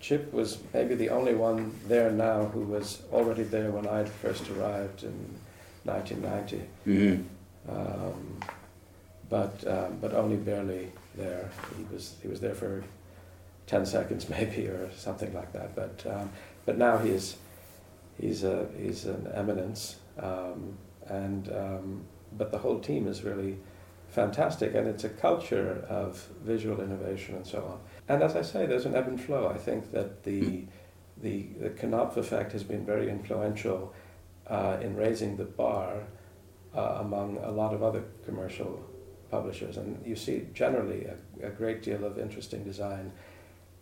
[0.00, 4.50] Chip was maybe the only one there now who was already there when I first
[4.50, 5.14] arrived in
[5.84, 6.62] 1990.
[6.86, 7.74] Mm-hmm.
[7.74, 8.40] Um,
[9.30, 11.48] but um, but only barely there.
[11.76, 12.84] He was he was there for
[13.66, 15.74] ten seconds maybe or something like that.
[15.74, 16.30] But um,
[16.66, 17.36] but now he is
[18.20, 22.04] he's a he's an eminence, um, and um,
[22.36, 23.58] but the whole team is really
[24.14, 27.80] fantastic, and it's a culture of visual innovation and so on.
[28.08, 29.48] And as I say, there's an ebb and flow.
[29.48, 30.66] I think that the mm.
[31.20, 33.92] the the Knopf effect has been very influential
[34.46, 36.04] uh, in raising the bar
[36.76, 38.84] uh, among a lot of other commercial
[39.30, 43.12] publishers, and you see generally a, a great deal of interesting design.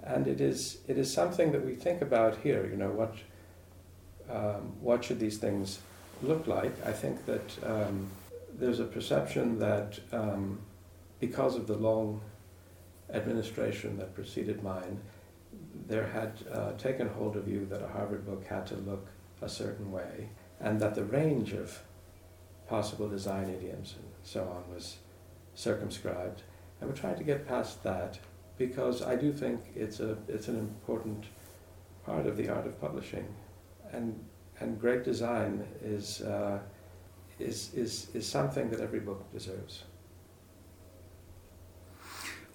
[0.04, 2.66] And it is it is something that we think about here.
[2.66, 3.14] You know what
[4.30, 5.80] um, what should these things
[6.22, 6.74] look like?
[6.86, 7.48] I think that.
[7.64, 8.08] Um,
[8.58, 10.60] there's a perception that um,
[11.20, 12.20] because of the long
[13.12, 15.00] administration that preceded mine,
[15.86, 19.06] there had uh, taken hold of you that a Harvard book had to look
[19.40, 20.28] a certain way,
[20.60, 21.82] and that the range of
[22.68, 24.96] possible design idioms and so on was
[25.54, 26.42] circumscribed.
[26.80, 28.18] And we're trying to get past that
[28.56, 31.26] because I do think it's a it's an important
[32.04, 33.26] part of the art of publishing,
[33.92, 34.18] and
[34.60, 36.22] and great design is.
[36.22, 36.60] Uh,
[37.42, 39.82] is, is, is something that every book deserves.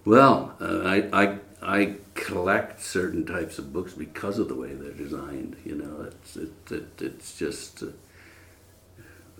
[0.04, 4.92] Well, uh, I, I, I collect certain types of books because of the way they're
[4.92, 5.56] designed.
[5.64, 7.86] You know, it's, it, it, it's just, uh,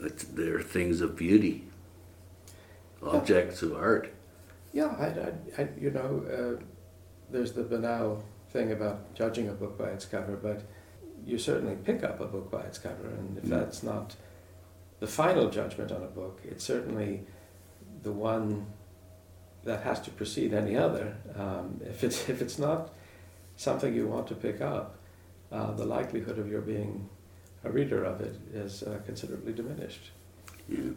[0.01, 1.65] it's, they're things of beauty,
[3.03, 3.69] objects yeah.
[3.69, 4.15] of art.
[4.73, 6.63] Yeah, I, I, I you know, uh,
[7.31, 10.63] there's the banal thing about judging a book by its cover, but
[11.25, 13.49] you certainly pick up a book by its cover, and if mm.
[13.49, 14.15] that's not
[15.01, 16.41] the final judgment on a book.
[16.45, 17.25] It's certainly
[18.03, 18.67] the one
[19.65, 21.17] that has to precede any other.
[21.37, 22.93] Um, if it's if it's not
[23.57, 24.97] something you want to pick up,
[25.53, 27.09] uh, the likelihood of your being
[27.65, 30.11] a reader of it is uh, considerably diminished.
[30.69, 30.91] Yeah.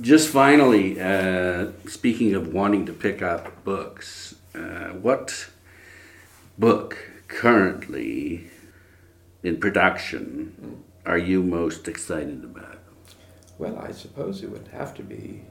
[0.00, 5.48] Just finally, uh, speaking of wanting to pick up books, uh, what
[6.58, 8.50] book currently
[9.42, 12.78] in production mm are you most excited about?
[13.56, 15.42] Well, I suppose it would have to be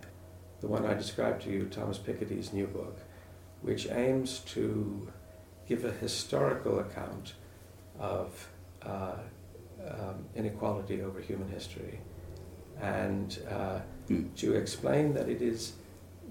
[0.61, 2.99] the one I described to you, Thomas Piketty's new book,
[3.63, 5.11] which aims to
[5.67, 7.33] give a historical account
[7.99, 8.47] of
[8.83, 9.15] uh,
[9.83, 12.01] um, inequality over human history
[12.79, 13.79] and uh,
[14.09, 14.33] mm.
[14.35, 15.73] to explain that it is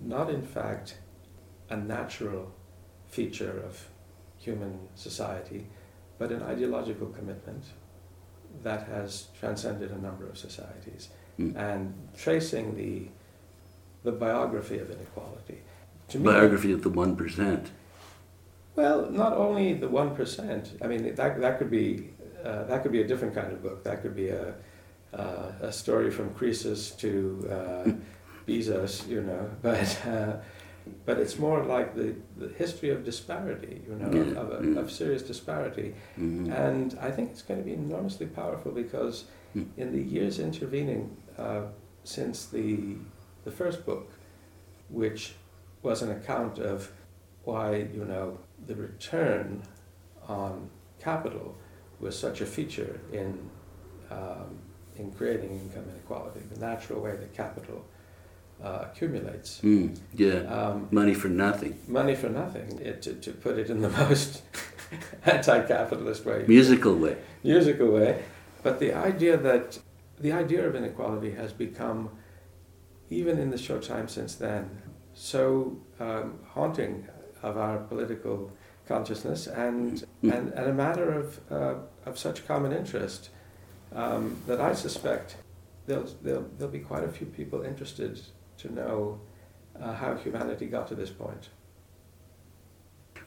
[0.05, 0.99] not, in fact,
[1.69, 2.53] a natural
[3.09, 3.89] feature of
[4.39, 5.67] human society,
[6.17, 7.65] but an ideological commitment
[8.63, 11.55] that has transcended a number of societies mm.
[11.57, 13.09] and tracing the,
[14.05, 15.59] the biography of inequality.
[16.09, 17.67] To biography me, of the 1%.
[18.77, 22.11] Well, not only the 1%, I mean, that, that, could be,
[22.45, 23.83] uh, that could be a different kind of book.
[23.85, 24.55] That could be a,
[25.15, 27.91] uh, a story from Croesus to uh,
[28.47, 30.37] Bezos, you know, but uh,
[31.05, 34.41] but it's more like the, the history of disparity, you know, yeah.
[34.41, 35.95] of, of, of, serious disparity.
[36.19, 36.53] Mm-hmm.
[36.53, 39.25] And I think it's going to be enormously powerful because
[39.57, 39.67] mm.
[39.77, 41.63] in the years intervening uh,
[42.05, 42.97] since the,
[43.45, 44.11] the first book,
[44.89, 45.35] which
[45.83, 46.91] was an account of
[47.45, 49.63] why, you know, the return
[50.29, 50.69] on
[51.01, 51.57] capital
[52.01, 53.49] was such a feature in,
[54.11, 54.59] um,
[54.97, 57.85] in creating income inequality, the natural way that capital
[58.63, 59.61] uh, accumulates.
[59.63, 61.79] Mm, yeah, um, money for nothing.
[61.89, 62.79] Money for nothing.
[62.81, 64.43] It, to, to put it in the most
[65.25, 67.17] anti-capitalist way, Musical way.
[67.43, 68.23] musical way.
[68.63, 69.79] But the idea that
[70.19, 72.11] the idea of inequality has become,
[73.11, 74.83] even in the short time since then,
[75.15, 77.07] so um, haunting
[77.43, 78.51] of our political
[78.89, 80.33] consciousness and, Mm.
[80.37, 81.75] and, and a matter of, uh,
[82.07, 83.31] of such common interest
[83.95, 85.37] um, that I suspect
[85.87, 88.21] there'll, there'll, there'll be quite a few people interested
[88.59, 89.21] to know
[89.81, 91.49] uh, how humanity got to this point.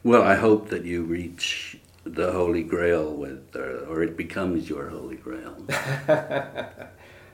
[0.04, 4.90] Well, I hope that you reach the Holy Grail with, or, or it becomes your
[4.90, 5.58] Holy Grail.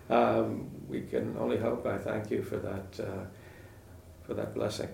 [0.10, 1.86] um, we can only hope.
[1.86, 3.26] I thank you for that, uh,
[4.24, 4.90] for that blessing.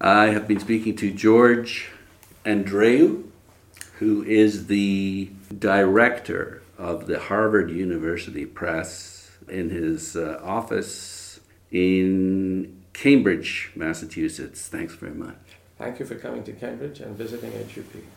[0.00, 1.88] I have been speaking to George
[2.44, 3.24] Andreou,
[3.98, 11.15] who is the director of the Harvard University Press in his uh, office
[11.70, 14.68] in Cambridge, Massachusetts.
[14.68, 15.36] Thanks very much.
[15.78, 18.02] Thank you for coming to Cambridge and visiting HUP.